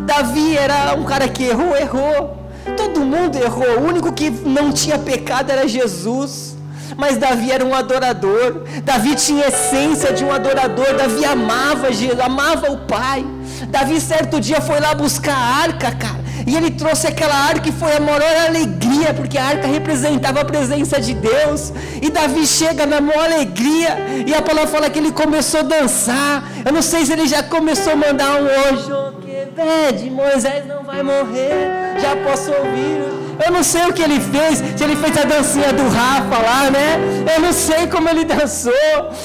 Davi 0.06 0.58
era 0.58 0.94
um 0.96 1.06
cara 1.06 1.28
que 1.30 1.44
errou, 1.44 1.76
errou. 1.76 2.38
Todo 2.76 3.00
mundo 3.00 3.38
errou. 3.38 3.80
O 3.80 3.88
único 3.88 4.12
que 4.12 4.30
não 4.30 4.72
tinha 4.72 5.00
pecado 5.00 5.52
era 5.52 5.68
Jesus. 5.68 6.58
Mas 6.98 7.18
Davi 7.18 7.52
era 7.52 7.66
um 7.66 7.74
adorador. 7.74 8.64
Davi 8.84 9.16
tinha 9.16 9.48
essência 9.48 10.14
de 10.14 10.24
um 10.24 10.32
adorador. 10.32 10.96
Davi 10.96 11.26
amava 11.26 11.92
Jesus, 11.92 12.20
amava 12.20 12.72
o 12.72 12.78
Pai. 12.80 13.26
Davi 13.70 14.00
certo 14.00 14.40
dia 14.40 14.62
foi 14.62 14.80
lá 14.80 14.94
buscar 14.94 15.36
a 15.36 15.62
arca, 15.64 15.92
cara. 15.92 16.20
E 16.48 16.56
ele 16.56 16.72
trouxe 16.72 17.06
aquela 17.06 17.36
arca 17.36 17.70
e 17.70 17.72
foi 17.72 17.96
a 17.96 18.00
maior 18.00 18.22
alegria, 18.48 19.14
porque 19.14 19.38
a 19.38 19.46
arca 19.46 19.68
representava 19.68 20.42
a 20.42 20.46
presença 20.46 21.00
de 21.00 21.14
Deus. 21.14 21.72
E 22.02 22.10
Davi 22.10 22.48
chega 22.48 22.86
na 22.86 23.02
maior 23.02 23.26
alegria, 23.26 23.98
e 24.26 24.34
a 24.34 24.42
palavra 24.42 24.70
fala 24.70 24.90
que 24.90 25.00
ele 25.00 25.12
começou 25.12 25.60
a 25.60 25.64
dançar. 25.64 26.44
Eu 26.66 26.72
não 26.72 26.82
sei 26.82 27.06
se 27.06 27.14
ele 27.14 27.28
já 27.28 27.44
começou 27.44 27.94
a 27.94 27.96
mandar 27.96 28.42
um 28.42 28.46
hoje, 28.46 28.90
que 29.22 29.52
pede, 29.56 30.10
Moisés 30.10 30.66
não 30.66 30.84
vai 30.84 31.04
morrer. 31.04 32.00
Já 32.02 32.16
posso 32.16 32.52
ouvir. 32.52 33.19
Eu 33.46 33.52
não 33.52 33.64
sei 33.64 33.86
o 33.88 33.94
que 33.94 34.02
ele 34.02 34.20
fez, 34.20 34.58
se 34.76 34.84
ele 34.84 34.96
fez 34.96 35.18
a 35.18 35.24
dancinha 35.24 35.72
do 35.72 35.84
Rafa 35.84 36.38
lá, 36.44 36.70
né? 36.70 37.00
Eu 37.36 37.42
não 37.42 37.54
sei 37.54 37.88
como 37.88 38.10
ele 38.10 38.26
dançou, 38.26 38.74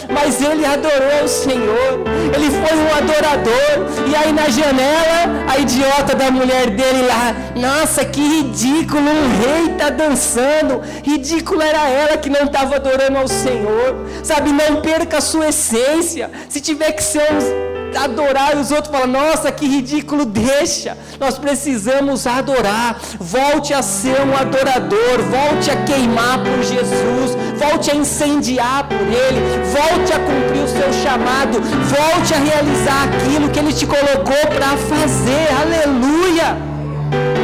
mas 0.08 0.40
ele 0.40 0.64
adorou 0.64 1.24
o 1.24 1.28
Senhor. 1.28 2.04
Ele 2.34 2.50
foi 2.50 2.78
um 2.78 2.94
adorador. 2.96 4.08
E 4.08 4.14
aí 4.14 4.32
na 4.32 4.48
janela, 4.48 5.44
a 5.48 5.58
idiota 5.58 6.14
da 6.14 6.30
mulher 6.30 6.70
dele 6.70 7.02
lá, 7.06 7.34
nossa, 7.56 8.04
que 8.04 8.20
ridículo, 8.20 9.02
um 9.02 9.28
rei 9.42 9.74
tá 9.76 9.90
dançando. 9.90 10.80
Ridículo 11.02 11.60
era 11.62 11.88
ela 11.88 12.16
que 12.16 12.30
não 12.30 12.44
estava 12.44 12.76
adorando 12.76 13.18
ao 13.18 13.28
Senhor. 13.28 14.06
Sabe, 14.22 14.52
não 14.52 14.80
perca 14.80 15.18
a 15.18 15.20
sua 15.20 15.48
essência. 15.48 16.30
Se 16.48 16.60
tiver 16.60 16.92
que 16.92 17.02
ser 17.02 17.22
um 17.32 17.73
adorar 17.96 18.56
e 18.56 18.60
os 18.60 18.70
outros 18.70 18.92
falam: 18.92 19.06
Nossa, 19.06 19.50
que 19.50 19.66
ridículo, 19.66 20.24
deixa. 20.24 20.96
Nós 21.18 21.38
precisamos 21.38 22.26
adorar. 22.26 23.00
Volte 23.18 23.72
a 23.72 23.82
ser 23.82 24.20
um 24.20 24.36
adorador, 24.36 25.22
volte 25.30 25.70
a 25.70 25.76
queimar 25.84 26.38
por 26.38 26.62
Jesus, 26.62 27.36
volte 27.58 27.90
a 27.90 27.94
incendiar 27.94 28.88
por 28.88 29.00
Ele, 29.00 29.40
volte 29.66 30.12
a 30.12 30.18
cumprir 30.18 30.62
o 30.62 30.68
seu 30.68 30.92
chamado, 31.02 31.60
volte 31.60 32.34
a 32.34 32.38
realizar 32.38 33.04
aquilo 33.04 33.48
que 33.50 33.58
Ele 33.58 33.72
te 33.72 33.86
colocou 33.86 34.46
para 34.54 34.76
fazer. 34.76 35.48
Aleluia! 35.60 36.56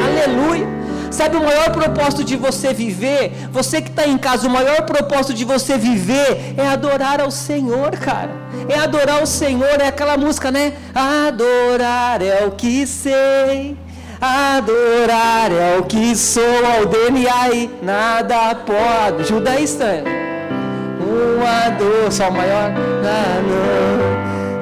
Aleluia! 0.06 0.80
Sabe 1.10 1.36
o 1.36 1.44
maior 1.44 1.70
propósito 1.70 2.24
de 2.24 2.36
você 2.36 2.72
viver? 2.72 3.32
Você 3.52 3.82
que 3.82 3.90
está 3.90 4.06
em 4.06 4.16
casa, 4.16 4.46
o 4.46 4.50
maior 4.50 4.82
propósito 4.82 5.34
de 5.34 5.44
você 5.44 5.76
viver 5.76 6.54
é 6.56 6.66
adorar 6.66 7.20
ao 7.20 7.30
Senhor, 7.30 7.90
cara. 7.90 8.49
É 8.68 8.78
adorar 8.78 9.22
o 9.22 9.26
Senhor, 9.26 9.80
é 9.80 9.88
aquela 9.88 10.16
música, 10.16 10.50
né? 10.50 10.72
Adorar 10.94 12.22
é 12.22 12.44
o 12.46 12.52
que 12.52 12.86
sei. 12.86 13.76
Adorar 14.20 15.50
é 15.50 15.78
o 15.78 15.84
que 15.84 16.14
sou 16.14 16.42
ao 16.42 16.86
DNA 16.86 17.68
nada 17.82 18.54
pode. 18.54 19.28
Judaísta. 19.28 20.04
Um 21.00 21.42
ador, 21.44 22.12
só 22.12 22.30
maior. 22.30 22.70
Ah, 23.04 23.40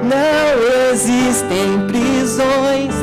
não, 0.01 0.09
não 0.09 0.93
existem 0.93 1.87
prisões 1.87 2.95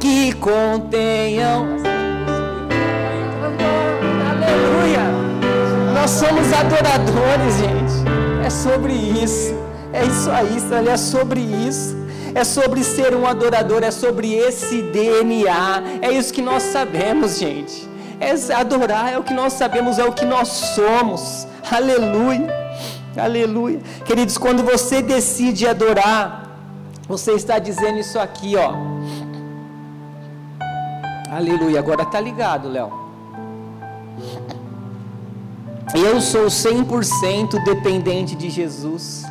que 0.00 0.32
contenham 0.34 1.78
Nós 6.08 6.20
somos 6.20 6.50
adoradores, 6.54 7.58
gente. 7.58 8.46
É 8.46 8.48
sobre 8.48 8.94
isso. 8.94 9.54
É 9.92 10.04
isso 10.04 10.30
aí, 10.30 10.56
é 10.88 10.96
sobre 10.96 11.40
isso. 11.40 11.96
É 12.34 12.44
sobre 12.44 12.84
ser 12.84 13.14
um 13.14 13.26
adorador, 13.26 13.82
é 13.82 13.90
sobre 13.90 14.34
esse 14.34 14.82
DNA. 14.82 15.82
É 16.02 16.12
isso 16.12 16.32
que 16.32 16.42
nós 16.42 16.62
sabemos, 16.62 17.38
gente. 17.38 17.88
É 18.20 18.32
adorar 18.52 19.12
é 19.12 19.18
o 19.18 19.22
que 19.22 19.32
nós 19.32 19.52
sabemos, 19.52 19.98
é 19.98 20.04
o 20.04 20.12
que 20.12 20.24
nós 20.24 20.48
somos. 20.48 21.46
Aleluia. 21.70 22.52
Aleluia. 23.16 23.80
Queridos, 24.04 24.36
quando 24.36 24.62
você 24.62 25.00
decide 25.00 25.66
adorar, 25.66 26.48
você 27.08 27.32
está 27.32 27.58
dizendo 27.58 27.98
isso 27.98 28.18
aqui, 28.18 28.54
ó. 28.56 28.74
Aleluia. 31.30 31.78
Agora 31.78 32.04
tá 32.04 32.20
ligado, 32.20 32.68
Léo. 32.68 32.92
Eu 35.94 36.20
sou 36.20 36.46
100% 36.46 37.64
dependente 37.64 38.36
de 38.36 38.50
Jesus. 38.50 39.24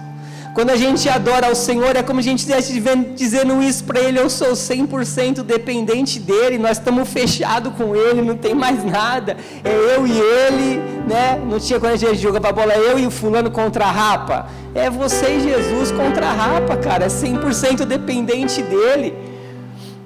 Quando 0.57 0.71
a 0.71 0.75
gente 0.75 1.07
adora 1.07 1.45
ao 1.45 1.53
Senhor, 1.53 1.95
é 1.95 2.01
como 2.01 2.19
a 2.19 2.23
gente 2.23 2.39
estivesse 2.39 2.81
dizendo 3.15 3.61
isso 3.61 3.83
para 3.83 3.99
Ele: 3.99 4.17
eu 4.19 4.27
sou 4.27 4.53
100% 4.53 5.43
dependente 5.43 6.19
dEle, 6.19 6.57
nós 6.57 6.79
estamos 6.79 7.07
fechados 7.07 7.71
com 7.75 7.95
Ele, 7.95 8.23
não 8.23 8.35
tem 8.35 8.55
mais 8.55 8.83
nada. 8.83 9.37
É 9.63 9.95
eu 9.95 10.07
e 10.07 10.17
Ele, 10.17 10.81
né? 11.07 11.39
Não 11.47 11.59
tinha 11.59 11.79
quando 11.79 11.93
a 11.93 11.95
gente 11.95 12.15
joga 12.15 12.41
para 12.41 12.51
bola, 12.51 12.73
eu 12.73 12.97
e 12.97 13.05
o 13.05 13.11
fulano 13.11 13.51
contra 13.51 13.85
a 13.85 13.91
rapa. 13.91 14.49
É 14.73 14.89
você 14.89 15.35
e 15.35 15.41
Jesus 15.41 15.91
contra 15.91 16.25
a 16.25 16.33
rapa, 16.33 16.75
cara, 16.75 17.05
é 17.05 17.07
100% 17.07 17.85
dependente 17.85 18.63
dEle. 18.63 19.13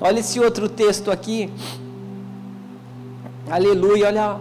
Olha 0.02 0.20
esse 0.20 0.38
outro 0.38 0.68
texto 0.68 1.10
aqui. 1.10 1.50
Aleluia, 3.50 4.08
olha 4.08 4.36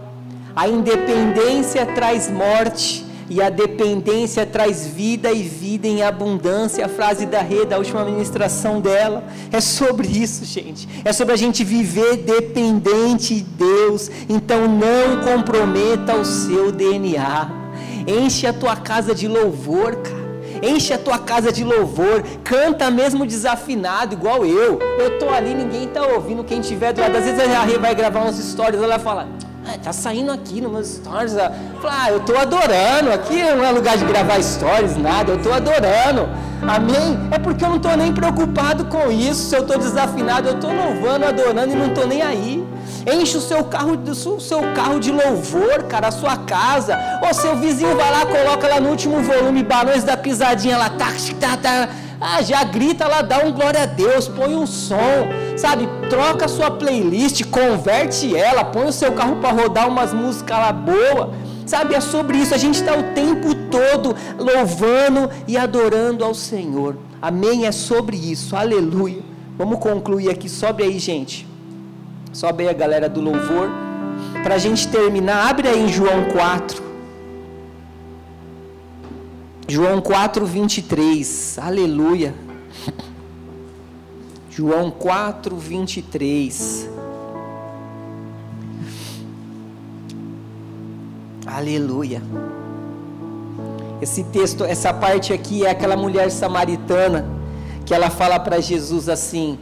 a 0.56 0.66
independência 0.66 1.86
traz 1.86 2.28
morte 2.28 3.08
e 3.30 3.40
a 3.40 3.48
dependência 3.48 4.44
traz 4.44 4.84
vida 4.88 5.30
e 5.30 5.40
vida 5.40 5.86
em 5.86 6.02
abundância. 6.02 6.84
A 6.84 6.88
frase 6.88 7.26
da 7.26 7.40
Rê, 7.40 7.64
da 7.64 7.78
última 7.78 8.04
ministração 8.04 8.80
dela, 8.80 9.22
é 9.52 9.60
sobre 9.60 10.08
isso, 10.08 10.44
gente. 10.44 10.88
É 11.04 11.12
sobre 11.12 11.32
a 11.32 11.36
gente 11.36 11.62
viver 11.62 12.16
dependente 12.16 13.36
de 13.36 13.42
Deus. 13.42 14.10
Então 14.28 14.66
não 14.66 15.22
comprometa 15.22 16.16
o 16.16 16.24
seu 16.24 16.72
DNA. 16.72 17.48
Enche 18.04 18.48
a 18.48 18.52
tua 18.52 18.74
casa 18.74 19.14
de 19.14 19.28
louvor, 19.28 19.94
cara. 19.94 20.20
Enche 20.62 20.92
a 20.92 20.98
tua 20.98 21.18
casa 21.18 21.50
de 21.50 21.64
louvor, 21.64 22.22
canta 22.44 22.90
mesmo 22.90 23.24
desafinado, 23.24 24.12
igual 24.14 24.44
eu. 24.44 24.78
Eu 24.98 25.18
tô 25.18 25.30
ali, 25.30 25.54
ninguém 25.54 25.88
tá 25.88 26.06
ouvindo. 26.06 26.44
Quem 26.44 26.60
tiver 26.60 26.92
do 26.92 27.00
lado, 27.00 27.16
às 27.16 27.24
vezes 27.24 27.40
a 27.40 27.62
Rê 27.62 27.78
vai 27.78 27.94
gravar 27.94 28.22
umas 28.22 28.38
histórias, 28.38 28.82
ela 28.82 28.98
fala: 28.98 29.28
ah, 29.70 29.78
tá 29.78 29.92
saindo 29.92 30.32
aqui 30.32 30.60
nos 30.60 30.72
meus 30.72 30.88
stories. 30.88 31.36
Ah, 31.36 31.52
ah, 31.84 32.10
eu 32.10 32.20
tô 32.20 32.36
adorando. 32.36 33.12
Aqui 33.12 33.42
não 33.42 33.64
é 33.64 33.70
lugar 33.70 33.96
de 33.96 34.04
gravar 34.04 34.42
stories, 34.42 34.96
nada. 34.96 35.32
Eu 35.32 35.42
tô 35.42 35.52
adorando. 35.52 36.28
Amém? 36.66 37.18
É 37.30 37.38
porque 37.38 37.64
eu 37.64 37.70
não 37.70 37.76
estou 37.76 37.96
nem 37.96 38.12
preocupado 38.12 38.84
com 38.86 39.10
isso. 39.10 39.48
Se 39.48 39.56
eu 39.56 39.62
estou 39.62 39.78
desafinado, 39.78 40.48
eu 40.48 40.54
estou 40.54 40.72
louvando, 40.72 41.24
adorando 41.24 41.72
e 41.72 41.76
não 41.76 41.86
estou 41.86 42.06
nem 42.06 42.22
aí. 42.22 42.66
Enche 43.06 43.36
o 43.36 43.40
seu 43.40 43.64
carro, 43.64 43.96
o 43.96 44.40
seu 44.40 44.60
carro 44.74 45.00
de 45.00 45.10
louvor, 45.10 45.84
cara, 45.84 46.08
a 46.08 46.12
sua 46.12 46.36
casa. 46.36 46.98
Ou 47.26 47.32
seu 47.32 47.56
vizinho 47.56 47.96
vai 47.96 48.10
lá, 48.10 48.26
coloca 48.26 48.68
lá 48.68 48.80
no 48.80 48.90
último 48.90 49.22
volume, 49.22 49.62
balões 49.62 50.04
da 50.04 50.16
pisadinha 50.16 50.76
lá, 50.76 50.90
tá, 50.90 51.08
tá, 51.40 51.56
tá 51.56 51.88
ah, 52.20 52.42
já 52.42 52.62
grita 52.64 53.08
lá, 53.08 53.22
dá 53.22 53.38
um 53.38 53.50
glória 53.50 53.82
a 53.82 53.86
Deus, 53.86 54.28
põe 54.28 54.54
um 54.54 54.66
som, 54.66 55.26
sabe? 55.56 55.88
Troca 56.10 56.44
a 56.44 56.48
sua 56.48 56.70
playlist, 56.70 57.44
converte 57.44 58.36
ela, 58.36 58.62
põe 58.62 58.86
o 58.86 58.92
seu 58.92 59.12
carro 59.12 59.36
para 59.36 59.50
rodar 59.50 59.88
umas 59.88 60.12
músicas 60.12 60.58
lá 60.58 60.70
boa. 60.70 61.32
Sabe, 61.64 61.94
é 61.94 62.00
sobre 62.00 62.36
isso. 62.36 62.52
A 62.52 62.58
gente 62.58 62.74
está 62.74 62.94
o 62.96 63.14
tempo 63.14 63.54
todo 63.70 64.14
louvando 64.36 65.30
e 65.46 65.56
adorando 65.56 66.24
ao 66.24 66.34
Senhor. 66.34 66.96
Amém? 67.22 67.64
É 67.64 67.72
sobre 67.72 68.16
isso. 68.16 68.56
Aleluia. 68.56 69.22
Vamos 69.56 69.78
concluir 69.78 70.30
aqui. 70.30 70.48
Sobe 70.48 70.82
aí, 70.82 70.98
gente. 70.98 71.46
Sobe 72.32 72.64
aí 72.64 72.68
a 72.68 72.72
galera 72.72 73.08
do 73.08 73.20
louvor. 73.20 73.70
Para 74.42 74.56
a 74.56 74.58
gente 74.58 74.88
terminar, 74.88 75.48
abre 75.48 75.68
aí 75.68 75.80
em 75.80 75.88
João 75.88 76.24
4. 76.32 76.89
João 79.70 80.00
4, 80.00 80.44
23, 80.44 81.56
aleluia. 81.62 82.34
João 84.50 84.90
4, 84.90 85.56
23. 85.56 86.90
Aleluia. 91.46 92.20
Esse 94.02 94.24
texto, 94.24 94.64
essa 94.64 94.92
parte 94.92 95.32
aqui 95.32 95.64
é 95.64 95.70
aquela 95.70 95.96
mulher 95.96 96.32
samaritana 96.32 97.24
que 97.86 97.94
ela 97.94 98.10
fala 98.10 98.40
para 98.40 98.60
Jesus 98.60 99.08
assim: 99.08 99.56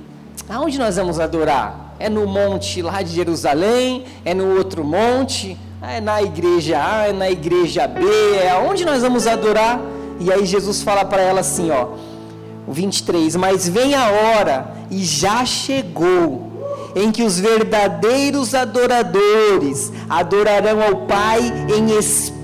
Aonde 0.49 0.79
nós 0.79 0.97
vamos 0.97 1.21
adorar? 1.21 1.95
É 1.99 2.09
no 2.09 2.27
monte 2.27 2.81
lá 2.81 3.03
de 3.03 3.11
Jerusalém? 3.15 4.07
É 4.25 4.33
no 4.33 4.57
outro 4.57 4.83
monte? 4.83 5.55
É 5.83 6.01
na 6.01 6.23
igreja 6.23 6.83
A? 6.83 7.09
É 7.09 7.13
na 7.13 7.31
igreja 7.31 7.87
B? 7.87 8.01
É 8.43 8.53
aonde 8.53 8.87
nós 8.87 9.03
vamos 9.03 9.27
adorar? 9.27 9.98
E 10.21 10.33
aí 10.33 10.45
Jesus 10.45 10.83
fala 10.83 11.05
para 11.05 11.23
ela 11.23 11.41
assim, 11.41 11.71
ó, 11.71 11.89
o 12.67 12.73
23, 12.73 13.37
mas 13.37 13.69
vem 13.69 13.95
a 13.95 14.11
hora 14.11 14.73
e 14.91 15.05
já 15.05 15.45
chegou 15.45 16.49
em 16.95 17.13
que 17.13 17.23
os 17.23 17.39
verdadeiros 17.39 18.55
adoradores 18.55 19.93
adorarão 20.09 20.83
ao 20.83 21.07
Pai 21.07 21.41
em 21.77 21.97
espírito 21.99 22.38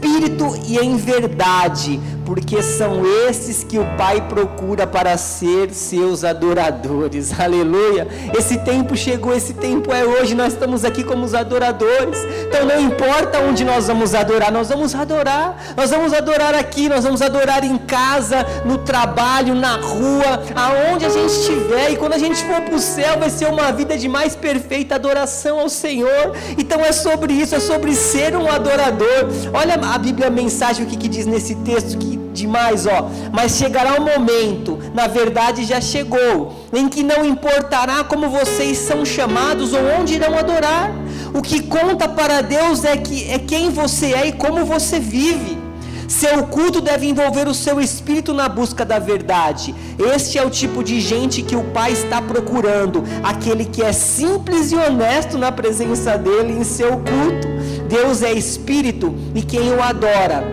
e 0.66 0.78
em 0.78 0.96
verdade, 0.96 2.00
porque 2.24 2.62
são 2.62 3.02
esses 3.28 3.64
que 3.64 3.78
o 3.78 3.84
Pai 3.96 4.20
procura 4.28 4.86
para 4.86 5.16
ser 5.16 5.70
seus 5.70 6.24
adoradores. 6.24 7.32
Aleluia! 7.38 8.06
Esse 8.36 8.58
tempo 8.58 8.96
chegou, 8.96 9.34
esse 9.34 9.54
tempo 9.54 9.92
é 9.92 10.04
hoje, 10.04 10.34
nós 10.34 10.52
estamos 10.52 10.84
aqui 10.84 11.04
como 11.04 11.24
os 11.24 11.34
adoradores. 11.34 12.18
Então 12.46 12.66
não 12.66 12.80
importa 12.80 13.40
onde 13.40 13.64
nós 13.64 13.86
vamos 13.86 14.14
adorar, 14.14 14.50
nós 14.52 14.68
vamos 14.68 14.94
adorar. 14.94 15.74
Nós 15.76 15.90
vamos 15.90 16.12
adorar 16.12 16.54
aqui, 16.54 16.88
nós 16.88 17.04
vamos 17.04 17.22
adorar 17.22 17.64
em 17.64 17.76
casa, 17.78 18.46
no 18.64 18.78
trabalho, 18.78 19.54
na 19.54 19.76
rua, 19.76 20.42
aonde 20.54 21.04
a 21.04 21.10
gente 21.10 21.30
estiver. 21.30 21.92
E 21.92 21.96
quando 21.96 22.14
a 22.14 22.18
gente 22.18 22.42
for 22.44 22.60
para 22.60 22.74
o 22.74 22.78
céu, 22.78 23.18
vai 23.18 23.30
ser 23.30 23.46
uma 23.46 23.72
vida 23.72 23.96
de 23.96 24.08
mais 24.08 24.34
perfeita 24.34 24.94
adoração 24.94 25.60
ao 25.60 25.68
Senhor. 25.68 26.34
Então 26.58 26.80
é 26.80 26.92
sobre 26.92 27.32
isso, 27.32 27.54
é 27.54 27.60
sobre 27.60 27.94
ser 27.94 28.36
um 28.36 28.50
adorador. 28.50 29.28
Olha 29.52 29.76
a 29.94 29.98
Bíblia, 29.98 30.26
a 30.26 30.30
mensagem 30.30 30.84
o 30.84 30.88
que, 30.88 30.96
que 30.96 31.08
diz 31.08 31.24
nesse 31.24 31.54
texto 31.56 31.96
que 31.96 32.16
demais, 32.32 32.84
ó. 32.86 33.08
Mas 33.32 33.56
chegará 33.56 34.00
um 34.00 34.04
momento, 34.04 34.78
na 34.92 35.06
verdade 35.06 35.64
já 35.64 35.80
chegou, 35.80 36.52
em 36.72 36.88
que 36.88 37.02
não 37.02 37.24
importará 37.24 38.02
como 38.02 38.28
vocês 38.28 38.76
são 38.78 39.04
chamados 39.04 39.72
ou 39.72 39.80
onde 40.00 40.14
irão 40.14 40.36
adorar. 40.36 40.90
O 41.32 41.40
que 41.40 41.62
conta 41.62 42.08
para 42.08 42.42
Deus 42.42 42.84
é 42.84 42.96
que 42.96 43.30
é 43.30 43.38
quem 43.38 43.70
você 43.70 44.12
é 44.12 44.26
e 44.26 44.32
como 44.32 44.64
você 44.64 44.98
vive. 44.98 45.62
Seu 46.08 46.44
culto 46.44 46.80
deve 46.80 47.08
envolver 47.08 47.48
o 47.48 47.54
seu 47.54 47.80
espírito 47.80 48.34
na 48.34 48.48
busca 48.48 48.84
da 48.84 48.98
verdade. 48.98 49.74
Este 50.14 50.38
é 50.38 50.44
o 50.44 50.50
tipo 50.50 50.82
de 50.84 51.00
gente 51.00 51.42
que 51.42 51.56
o 51.56 51.64
Pai 51.64 51.92
está 51.92 52.20
procurando, 52.20 53.02
aquele 53.22 53.64
que 53.64 53.82
é 53.82 53.92
simples 53.92 54.70
e 54.70 54.76
honesto 54.76 55.38
na 55.38 55.50
presença 55.50 56.18
dele 56.18 56.52
em 56.52 56.64
seu 56.64 56.90
culto. 56.90 57.53
Deus 57.88 58.22
é 58.22 58.32
espírito 58.32 59.14
e 59.34 59.42
quem 59.42 59.72
o 59.72 59.82
adora 59.82 60.44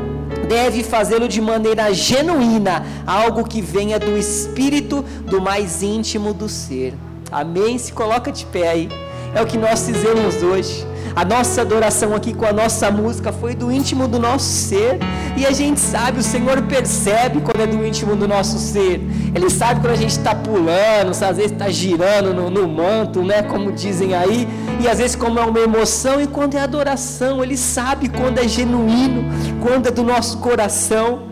deve 0.47 0.83
fazê-lo 0.83 1.27
de 1.27 1.41
maneira 1.41 1.93
genuína, 1.93 2.85
algo 3.05 3.47
que 3.47 3.61
venha 3.61 3.99
do 3.99 4.17
espírito 4.17 5.03
do 5.25 5.41
mais 5.41 5.81
íntimo 5.81 6.33
do 6.33 6.49
ser. 6.49 6.93
Amém? 7.31 7.77
Se 7.77 7.93
coloca 7.93 8.31
de 8.31 8.45
pé 8.45 8.67
aí. 8.67 8.89
É 9.33 9.41
o 9.41 9.45
que 9.45 9.57
nós 9.57 9.85
fizemos 9.85 10.43
hoje. 10.43 10.85
A 11.13 11.25
nossa 11.25 11.61
adoração 11.61 12.15
aqui 12.15 12.33
com 12.33 12.45
a 12.45 12.53
nossa 12.53 12.89
música 12.89 13.33
foi 13.33 13.53
do 13.53 13.71
íntimo 13.71 14.07
do 14.07 14.17
nosso 14.17 14.45
ser. 14.45 14.97
E 15.35 15.45
a 15.45 15.51
gente 15.51 15.79
sabe, 15.79 16.19
o 16.19 16.23
Senhor 16.23 16.61
percebe 16.63 17.41
quando 17.41 17.61
é 17.61 17.67
do 17.67 17.85
íntimo 17.85 18.15
do 18.15 18.27
nosso 18.27 18.57
ser. 18.57 19.01
Ele 19.35 19.49
sabe 19.49 19.81
quando 19.81 19.93
a 19.93 19.97
gente 19.97 20.11
está 20.11 20.33
pulando, 20.33 21.09
às 21.09 21.35
vezes 21.35 21.51
está 21.51 21.69
girando 21.69 22.33
no, 22.33 22.49
no 22.49 22.67
manto, 22.67 23.21
né? 23.23 23.43
Como 23.43 23.71
dizem 23.73 24.15
aí. 24.15 24.47
E 24.79 24.87
às 24.87 24.99
vezes 24.99 25.15
como 25.15 25.37
é 25.37 25.43
uma 25.43 25.59
emoção 25.59 26.21
e 26.21 26.27
quando 26.27 26.55
é 26.55 26.61
adoração. 26.61 27.43
Ele 27.43 27.57
sabe 27.57 28.07
quando 28.07 28.39
é 28.39 28.47
genuíno, 28.47 29.25
quando 29.61 29.87
é 29.87 29.91
do 29.91 30.03
nosso 30.03 30.37
coração. 30.37 31.23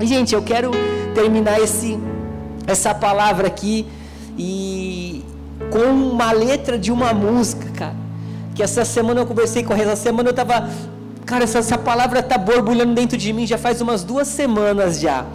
E, 0.00 0.06
gente, 0.06 0.34
eu 0.34 0.42
quero 0.42 0.70
terminar 1.14 1.60
esse, 1.60 1.98
essa 2.66 2.94
palavra 2.94 3.48
aqui 3.48 3.86
e 4.38 5.24
com 5.70 5.84
uma 6.12 6.30
letra 6.32 6.78
de 6.78 6.92
uma 6.92 7.12
música, 7.12 7.68
cara 7.70 8.03
que 8.54 8.62
essa 8.62 8.84
semana 8.84 9.20
eu 9.20 9.26
conversei 9.26 9.64
com 9.64 9.72
a 9.72 9.78
essa 9.78 9.96
semana 9.96 10.28
eu 10.28 10.30
estava, 10.30 10.70
cara, 11.26 11.44
essa, 11.44 11.58
essa 11.58 11.76
palavra 11.76 12.20
está 12.20 12.38
borbulhando 12.38 12.94
dentro 12.94 13.18
de 13.18 13.32
mim 13.32 13.46
já 13.46 13.58
faz 13.58 13.80
umas 13.80 14.04
duas 14.04 14.28
semanas 14.28 15.00
já. 15.00 15.26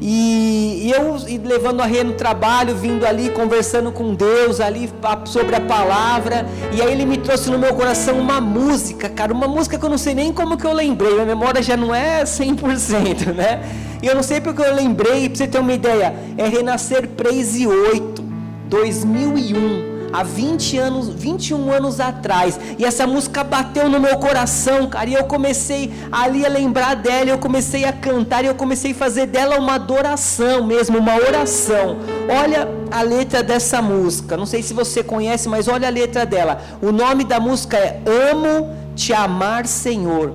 E, 0.00 0.88
e 0.88 0.90
eu 0.90 1.16
e 1.28 1.38
levando 1.38 1.80
a 1.80 1.86
Rê 1.86 2.02
no 2.02 2.14
trabalho, 2.14 2.74
vindo 2.74 3.06
ali, 3.06 3.30
conversando 3.30 3.92
com 3.92 4.14
Deus 4.14 4.60
ali 4.60 4.90
sobre 5.24 5.54
a 5.54 5.60
palavra. 5.60 6.44
E 6.72 6.82
aí 6.82 6.92
ele 6.92 7.06
me 7.06 7.16
trouxe 7.16 7.48
no 7.50 7.58
meu 7.58 7.72
coração 7.72 8.18
uma 8.18 8.40
música, 8.40 9.08
cara, 9.08 9.32
uma 9.32 9.46
música 9.46 9.78
que 9.78 9.84
eu 9.84 9.90
não 9.90 9.98
sei 9.98 10.12
nem 10.12 10.32
como 10.32 10.56
que 10.56 10.66
eu 10.66 10.72
lembrei. 10.72 11.20
A 11.20 11.24
memória 11.24 11.62
já 11.62 11.76
não 11.76 11.94
é 11.94 12.24
100%, 12.24 13.32
né? 13.32 13.62
E 14.02 14.06
eu 14.08 14.14
não 14.16 14.24
sei 14.24 14.40
porque 14.40 14.60
eu 14.60 14.74
lembrei, 14.74 15.28
para 15.28 15.38
você 15.38 15.46
ter 15.46 15.60
uma 15.60 15.72
ideia, 15.72 16.12
é 16.36 16.48
Renascer 16.48 17.08
Praise 17.08 17.64
8, 17.64 18.22
2001 18.68 19.91
há 20.12 20.22
20 20.22 20.78
anos, 20.78 21.08
21 21.08 21.72
anos 21.72 22.00
atrás. 22.00 22.58
E 22.78 22.84
essa 22.84 23.06
música 23.06 23.42
bateu 23.42 23.88
no 23.88 23.98
meu 23.98 24.18
coração, 24.18 24.88
cara. 24.88 25.08
E 25.08 25.14
eu 25.14 25.24
comecei 25.24 25.92
ali 26.10 26.44
a 26.44 26.48
lembrar 26.48 26.94
dela, 26.94 27.30
eu 27.30 27.38
comecei 27.38 27.84
a 27.84 27.92
cantar 27.92 28.44
e 28.44 28.48
eu 28.48 28.54
comecei 28.54 28.92
a 28.92 28.94
fazer 28.94 29.26
dela 29.26 29.58
uma 29.58 29.74
adoração 29.74 30.64
mesmo, 30.64 30.98
uma 30.98 31.16
oração. 31.16 31.98
Olha 32.28 32.68
a 32.90 33.02
letra 33.02 33.42
dessa 33.42 33.80
música. 33.80 34.36
Não 34.36 34.46
sei 34.46 34.62
se 34.62 34.74
você 34.74 35.02
conhece, 35.02 35.48
mas 35.48 35.68
olha 35.68 35.88
a 35.88 35.90
letra 35.90 36.26
dela. 36.26 36.60
O 36.82 36.92
nome 36.92 37.24
da 37.24 37.40
música 37.40 37.76
é 37.76 38.00
Amo 38.30 38.70
te 38.94 39.12
amar, 39.12 39.66
Senhor. 39.66 40.32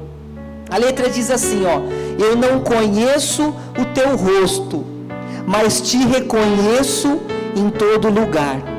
A 0.70 0.78
letra 0.78 1.10
diz 1.10 1.30
assim, 1.32 1.66
ó: 1.66 1.82
Eu 2.22 2.36
não 2.36 2.62
conheço 2.62 3.54
o 3.80 3.86
teu 3.94 4.16
rosto, 4.16 4.86
mas 5.46 5.80
te 5.82 5.98
reconheço 5.98 7.20
em 7.56 7.70
todo 7.70 8.10
lugar. 8.10 8.77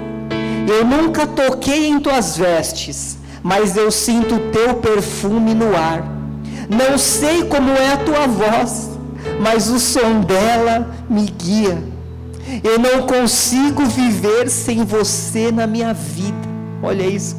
Eu 0.69 0.85
nunca 0.85 1.27
toquei 1.27 1.89
em 1.89 1.99
tuas 1.99 2.37
vestes, 2.37 3.17
mas 3.43 3.75
eu 3.75 3.91
sinto 3.91 4.35
o 4.35 4.51
teu 4.51 4.75
perfume 4.75 5.55
no 5.55 5.75
ar. 5.75 6.05
Não 6.69 6.99
sei 6.99 7.45
como 7.45 7.71
é 7.71 7.95
a 7.95 7.97
tua 7.97 8.27
voz, 8.27 8.91
mas 9.41 9.71
o 9.71 9.81
som 9.81 10.21
dela 10.21 10.95
me 11.09 11.25
guia. 11.25 11.83
Eu 12.63 12.79
não 12.79 13.07
consigo 13.07 13.83
viver 13.87 14.51
sem 14.51 14.85
você 14.85 15.51
na 15.51 15.67
minha 15.67 15.95
vida. 15.95 16.37
Olha 16.83 17.07
isso. 17.07 17.35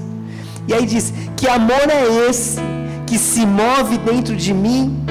E 0.67 0.73
aí 0.73 0.87
diz: 0.87 1.13
Que 1.37 1.47
amor 1.47 1.87
é 1.87 2.27
esse 2.27 2.57
que 3.05 3.19
se 3.19 3.45
move 3.45 3.99
dentro 3.99 4.35
de 4.35 4.55
mim? 4.55 5.05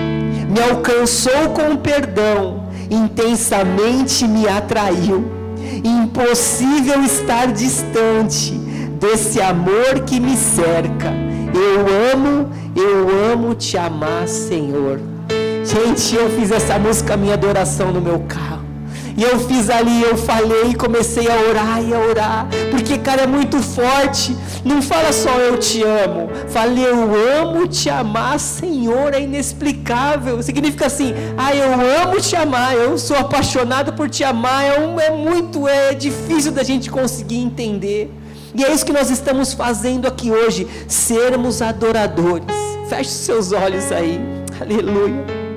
Me 0.50 0.60
alcançou 0.60 1.50
com 1.50 1.76
perdão, 1.76 2.64
intensamente 2.90 4.26
me 4.26 4.48
atraiu 4.48 5.37
Impossível 5.84 7.02
estar 7.02 7.52
distante 7.52 8.52
desse 8.98 9.40
amor 9.40 10.00
que 10.06 10.18
me 10.20 10.36
cerca. 10.36 11.12
Eu 11.54 12.14
amo, 12.14 12.50
eu 12.74 13.32
amo 13.32 13.54
te 13.54 13.76
amar, 13.76 14.28
Senhor. 14.28 15.00
Gente, 15.64 16.14
eu 16.14 16.30
fiz 16.30 16.50
essa 16.50 16.78
música 16.78 17.16
minha 17.16 17.34
adoração 17.34 17.92
no 17.92 18.00
meu 18.00 18.20
carro. 18.20 18.57
E 19.18 19.22
eu 19.24 19.36
fiz 19.40 19.68
ali, 19.68 20.00
eu 20.00 20.16
falei, 20.16 20.74
comecei 20.74 21.28
a 21.28 21.36
orar 21.50 21.82
e 21.82 21.92
a 21.92 21.98
orar, 21.98 22.46
porque 22.70 22.96
cara 22.98 23.22
é 23.22 23.26
muito 23.26 23.60
forte. 23.60 24.36
Não 24.64 24.80
fala 24.80 25.12
só 25.12 25.30
eu 25.40 25.58
te 25.58 25.82
amo, 25.82 26.30
fale 26.46 26.80
eu 26.80 27.10
amo 27.40 27.66
te 27.66 27.90
amar, 27.90 28.38
Senhor, 28.38 29.12
é 29.12 29.20
inexplicável. 29.20 30.40
Significa 30.40 30.86
assim, 30.86 31.14
ah, 31.36 31.52
eu 31.52 31.72
amo 32.04 32.20
te 32.20 32.36
amar, 32.36 32.76
eu 32.76 32.96
sou 32.96 33.16
apaixonado 33.16 33.92
por 33.94 34.08
te 34.08 34.22
amar. 34.22 34.64
É, 34.64 34.78
um, 34.78 35.00
é 35.00 35.10
muito, 35.10 35.66
é 35.66 35.94
difícil 35.94 36.52
da 36.52 36.62
gente 36.62 36.88
conseguir 36.88 37.38
entender. 37.38 38.14
E 38.54 38.64
é 38.64 38.72
isso 38.72 38.86
que 38.86 38.92
nós 38.92 39.10
estamos 39.10 39.52
fazendo 39.52 40.06
aqui 40.06 40.30
hoje, 40.30 40.64
sermos 40.86 41.60
adoradores. 41.60 42.46
Feche 42.88 43.10
seus 43.10 43.50
olhos 43.50 43.90
aí, 43.90 44.20
aleluia. 44.60 45.47